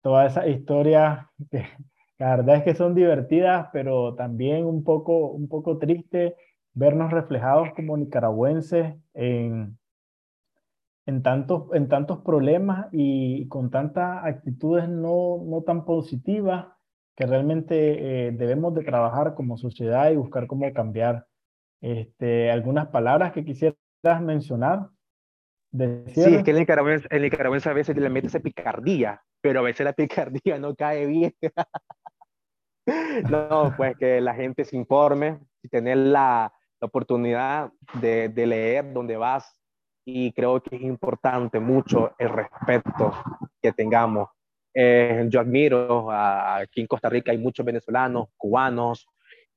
toda 0.00 0.26
esa 0.26 0.46
historia 0.46 1.28
que 1.50 1.64
la 2.18 2.36
verdad 2.36 2.56
es 2.56 2.62
que 2.62 2.74
son 2.76 2.94
divertidas, 2.94 3.68
pero 3.72 4.14
también 4.14 4.64
un 4.64 4.84
poco, 4.84 5.30
un 5.32 5.48
poco 5.48 5.78
tristes 5.78 6.34
vernos 6.74 7.10
reflejados 7.10 7.68
como 7.74 7.96
nicaragüenses 7.96 8.94
en, 9.14 9.78
en, 11.06 11.22
tantos, 11.22 11.64
en 11.74 11.88
tantos 11.88 12.20
problemas 12.20 12.88
y 12.92 13.46
con 13.48 13.70
tantas 13.70 14.24
actitudes 14.24 14.88
no, 14.88 15.42
no 15.44 15.62
tan 15.62 15.84
positivas 15.84 16.66
que 17.14 17.26
realmente 17.26 18.26
eh, 18.28 18.32
debemos 18.32 18.74
de 18.74 18.84
trabajar 18.84 19.34
como 19.34 19.56
sociedad 19.56 20.10
y 20.10 20.16
buscar 20.16 20.46
cómo 20.46 20.72
cambiar. 20.72 21.26
Este, 21.80 22.50
algunas 22.50 22.88
palabras 22.88 23.32
que 23.32 23.44
quisieras 23.44 23.76
mencionar. 24.20 24.88
Sí, 25.72 26.22
es 26.22 26.44
que 26.44 26.50
el 26.52 26.58
nicaragüense, 26.58 27.08
el 27.10 27.22
nicaragüense 27.22 27.68
a 27.68 27.72
veces 27.72 27.96
le 27.96 28.08
mete 28.08 28.28
esa 28.28 28.40
picardía, 28.40 29.20
pero 29.40 29.60
a 29.60 29.62
veces 29.62 29.84
la 29.84 29.92
picardía 29.94 30.58
no 30.58 30.74
cae 30.74 31.06
bien. 31.06 31.34
no, 33.30 33.74
pues 33.76 33.96
que 33.96 34.20
la 34.20 34.34
gente 34.34 34.64
se 34.64 34.76
informe 34.76 35.40
y 35.62 35.68
tener 35.68 35.96
la, 35.96 36.52
la 36.82 36.86
oportunidad 36.86 37.70
de, 38.00 38.28
de 38.28 38.44
leer 38.44 38.92
dónde 38.92 39.16
vas 39.16 39.56
y 40.04 40.32
creo 40.32 40.60
que 40.60 40.74
es 40.74 40.82
importante 40.82 41.60
mucho 41.60 42.12
el 42.18 42.28
respeto 42.28 43.12
que 43.62 43.72
tengamos. 43.72 44.28
Eh, 44.74 45.26
yo 45.28 45.38
admiro, 45.38 46.10
a, 46.10 46.56
aquí 46.56 46.80
en 46.80 46.88
Costa 46.88 47.08
Rica 47.08 47.30
hay 47.30 47.38
muchos 47.38 47.64
venezolanos, 47.64 48.30
cubanos, 48.36 49.06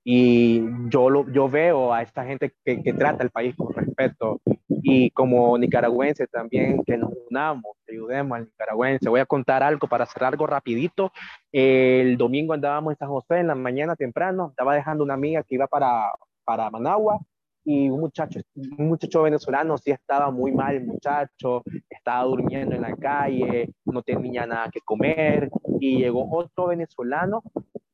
y 0.03 0.61
yo, 0.87 1.09
lo, 1.09 1.27
yo 1.31 1.49
veo 1.49 1.91
a 1.91 2.03
esta 2.03 2.23
gente 2.25 2.53
que, 2.63 2.83
que, 2.83 2.93
trata 2.93 3.23
el 3.23 3.31
país 3.31 3.55
con 3.55 3.73
respeto 3.73 4.39
y 4.67 5.09
como 5.09 5.57
nicaragüense 5.57 6.27
también 6.27 6.83
que 6.85 6.95
nos 6.95 7.11
unamos, 7.27 7.75
ayudemos 7.89 8.37
al 8.37 8.45
nicaragüense. 8.45 9.09
Voy 9.09 9.19
a 9.19 9.25
contar 9.25 9.63
algo 9.63 9.87
para 9.87 10.05
cerrar 10.05 10.33
algo 10.33 10.45
rapidito. 10.45 11.11
El 11.51 12.17
domingo 12.17 12.53
andábamos 12.53 12.91
en 12.93 12.97
San 12.99 13.09
José 13.09 13.39
en 13.39 13.47
la 13.47 13.55
mañana 13.55 13.95
temprano, 13.95 14.49
estaba 14.51 14.75
dejando 14.75 15.03
una 15.03 15.15
amiga 15.15 15.41
que 15.41 15.55
iba 15.55 15.65
para, 15.65 16.11
para 16.45 16.69
Managua 16.69 17.19
y 17.65 17.89
un 17.89 17.99
muchacho, 17.99 18.39
un 18.55 18.87
muchacho 18.87 19.23
venezolano 19.23 19.77
sí 19.77 19.89
estaba 19.89 20.29
muy 20.29 20.51
mal, 20.51 20.75
el 20.75 20.85
muchacho, 20.85 21.63
estaba 21.89 22.23
durmiendo 22.23 22.75
en 22.75 22.83
la 22.83 22.95
calle, 22.95 23.73
no 23.85 24.03
tenía 24.03 24.45
nada 24.45 24.69
que 24.71 24.81
comer 24.81 25.49
y 25.79 25.97
llegó 25.97 26.29
otro 26.31 26.67
venezolano 26.67 27.41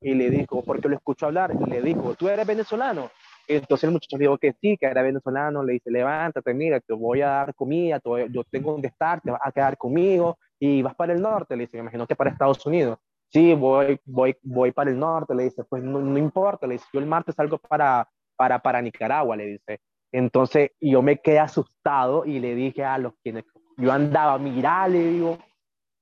y 0.01 0.13
le 0.15 0.29
dijo, 0.29 0.63
porque 0.63 0.89
lo 0.89 0.95
escuchó 0.95 1.27
hablar, 1.27 1.53
y 1.57 1.69
le 1.69 1.81
dijo, 1.81 2.15
¿tú 2.15 2.27
eres 2.27 2.45
venezolano? 2.45 3.11
Entonces 3.47 3.85
el 3.85 3.91
muchacho 3.91 4.17
dijo 4.17 4.37
que 4.37 4.53
sí, 4.59 4.75
que 4.77 4.87
era 4.87 5.03
venezolano, 5.03 5.63
le 5.63 5.73
dice, 5.73 5.91
levántate, 5.91 6.53
mira, 6.53 6.79
te 6.79 6.93
voy 6.93 7.21
a 7.21 7.27
dar 7.27 7.55
comida, 7.55 8.01
yo 8.03 8.43
tengo 8.45 8.71
donde 8.71 8.87
estar, 8.87 9.21
te 9.21 9.31
vas 9.31 9.41
a 9.43 9.51
quedar 9.51 9.77
conmigo 9.77 10.37
y 10.59 10.81
vas 10.81 10.95
para 10.95 11.13
el 11.13 11.21
norte, 11.21 11.55
le 11.55 11.65
dice, 11.65 11.77
me 11.77 11.81
imagino 11.81 12.07
que 12.07 12.15
para 12.15 12.31
Estados 12.31 12.65
Unidos. 12.65 12.97
Sí, 13.29 13.53
voy, 13.53 13.99
voy, 14.03 14.35
voy 14.41 14.71
para 14.71 14.89
el 14.89 14.99
norte, 14.99 15.35
le 15.35 15.43
dice, 15.43 15.63
pues 15.63 15.83
no, 15.83 15.99
no 15.99 16.17
importa, 16.17 16.67
le 16.67 16.73
dice, 16.73 16.85
yo 16.91 16.99
el 16.99 17.05
martes 17.05 17.35
salgo 17.35 17.57
para, 17.57 18.07
para, 18.41 18.57
para 18.57 18.81
Nicaragua, 18.81 19.35
le 19.35 19.45
dice. 19.45 19.81
Entonces 20.11 20.71
yo 20.81 21.03
me 21.03 21.17
quedé 21.17 21.37
asustado 21.37 22.25
y 22.25 22.39
le 22.39 22.55
dije 22.55 22.83
a 22.83 22.97
los 22.97 23.13
quienes 23.21 23.45
yo 23.77 23.91
andaba, 23.91 24.39
mira, 24.39 24.87
le 24.87 25.11
digo, 25.11 25.37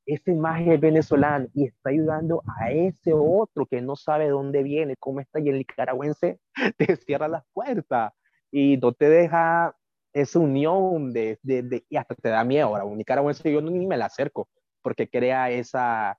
esa 0.05 0.31
imagen 0.31 0.71
es 0.71 0.79
venezolana 0.79 1.47
y 1.53 1.65
está 1.65 1.89
ayudando 1.89 2.41
a 2.57 2.71
ese 2.71 3.11
otro 3.13 3.65
que 3.65 3.81
no 3.81 3.97
sabe 3.97 4.29
dónde 4.29 4.63
viene, 4.63 4.95
cómo 4.97 5.19
está, 5.19 5.41
y 5.41 5.49
el 5.49 5.57
nicaragüense 5.57 6.39
te 6.77 6.95
cierra 6.95 7.27
las 7.27 7.43
puertas 7.51 8.13
y 8.49 8.77
no 8.77 8.93
te 8.93 9.09
deja 9.09 9.75
esa 10.13 10.39
unión 10.39 11.11
de, 11.11 11.39
de, 11.43 11.83
y 11.89 11.97
hasta 11.97 12.15
te 12.15 12.29
da 12.29 12.45
miedo. 12.45 12.67
Ahora, 12.67 12.85
un 12.85 12.97
nicaragüense 12.97 13.51
yo 13.51 13.59
ni 13.59 13.85
me 13.85 13.97
la 13.97 14.05
acerco 14.05 14.47
porque 14.81 15.09
crea 15.09 15.51
esa, 15.51 16.17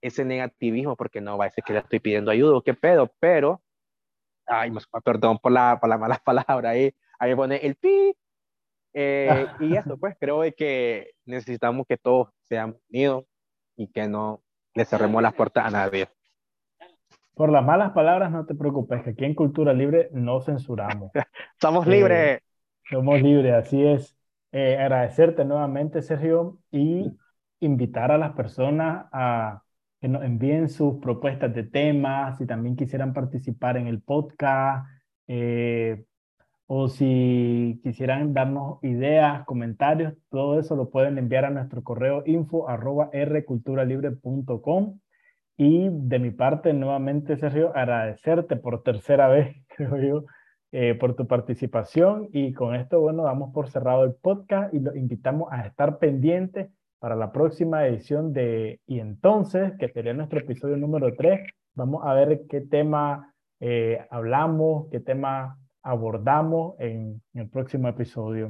ese 0.00 0.24
negativismo, 0.24 0.94
porque 0.94 1.20
no 1.20 1.36
va 1.36 1.46
a 1.46 1.48
decir 1.48 1.64
que 1.64 1.72
le 1.72 1.80
estoy 1.80 1.98
pidiendo 1.98 2.30
ayuda, 2.30 2.62
qué 2.64 2.74
pedo, 2.74 3.12
pero 3.18 3.62
ay, 4.46 4.72
perdón 5.04 5.38
por 5.38 5.52
la, 5.52 5.78
por 5.80 5.88
la 5.88 5.98
mala 5.98 6.20
palabra, 6.24 6.70
ahí, 6.70 6.94
ahí 7.18 7.34
pone 7.34 7.56
el 7.56 7.76
pi. 7.76 8.14
Eh, 8.94 9.46
y 9.60 9.76
eso, 9.76 9.96
pues 9.98 10.16
creo 10.18 10.42
que 10.56 11.12
necesitamos 11.24 11.86
que 11.86 11.96
todos 11.96 12.28
seamos 12.42 12.76
unidos 12.90 13.24
y 13.76 13.88
que 13.88 14.08
no 14.08 14.42
le 14.74 14.84
cerremos 14.84 15.22
las 15.22 15.34
puertas 15.34 15.66
a 15.66 15.70
nadie. 15.70 16.08
Por 17.34 17.50
las 17.50 17.64
malas 17.64 17.92
palabras 17.92 18.30
no 18.30 18.46
te 18.46 18.54
preocupes, 18.54 19.02
que 19.02 19.10
aquí 19.10 19.24
en 19.24 19.34
Cultura 19.34 19.74
Libre 19.74 20.08
no 20.12 20.40
censuramos. 20.40 21.10
Somos 21.60 21.86
libres. 21.86 22.40
Somos 22.88 23.20
libres, 23.20 23.52
así 23.52 23.84
es. 23.84 24.16
agradecerte 24.52 25.44
nuevamente, 25.44 26.00
Sergio, 26.00 26.58
y 26.70 27.12
invitar 27.60 28.10
a 28.10 28.18
las 28.18 28.32
personas 28.32 29.06
a 29.12 29.62
envíen 30.06 30.68
sus 30.68 30.98
propuestas 30.98 31.54
de 31.54 31.64
temas, 31.64 32.38
si 32.38 32.46
también 32.46 32.76
quisieran 32.76 33.12
participar 33.12 33.76
en 33.76 33.86
el 33.86 34.00
podcast, 34.00 34.86
eh, 35.28 36.04
o 36.66 36.88
si 36.88 37.80
quisieran 37.82 38.34
darnos 38.34 38.82
ideas, 38.82 39.44
comentarios, 39.44 40.14
todo 40.30 40.58
eso 40.58 40.74
lo 40.74 40.90
pueden 40.90 41.16
enviar 41.18 41.44
a 41.44 41.50
nuestro 41.50 41.82
correo 41.84 42.22
info 42.26 42.68
arroba 42.68 43.10
rculturalibre.com. 43.12 44.98
Y 45.56 45.88
de 45.90 46.18
mi 46.18 46.30
parte, 46.32 46.72
nuevamente, 46.72 47.36
Sergio, 47.36 47.72
agradecerte 47.74 48.56
por 48.56 48.82
tercera 48.82 49.28
vez, 49.28 49.56
creo 49.68 49.96
yo, 49.98 50.24
eh, 50.72 50.94
por 50.94 51.14
tu 51.14 51.26
participación. 51.26 52.28
Y 52.32 52.52
con 52.52 52.74
esto, 52.74 53.00
bueno, 53.00 53.22
damos 53.22 53.52
por 53.54 53.70
cerrado 53.70 54.04
el 54.04 54.14
podcast 54.14 54.74
y 54.74 54.80
los 54.80 54.96
invitamos 54.96 55.48
a 55.52 55.66
estar 55.66 55.98
pendientes 55.98 56.70
para 56.98 57.16
la 57.16 57.32
próxima 57.32 57.86
edición 57.86 58.32
de 58.32 58.80
Y 58.86 59.00
entonces, 59.00 59.72
que 59.78 59.88
sería 59.88 60.14
nuestro 60.14 60.40
episodio 60.40 60.76
número 60.76 61.14
3, 61.14 61.40
vamos 61.74 62.02
a 62.04 62.14
ver 62.14 62.42
qué 62.48 62.60
tema 62.60 63.34
eh, 63.60 64.04
hablamos, 64.10 64.88
qué 64.90 65.00
tema 65.00 65.58
abordamos 65.82 66.74
en, 66.80 67.22
en 67.34 67.42
el 67.42 67.48
próximo 67.48 67.88
episodio. 67.88 68.48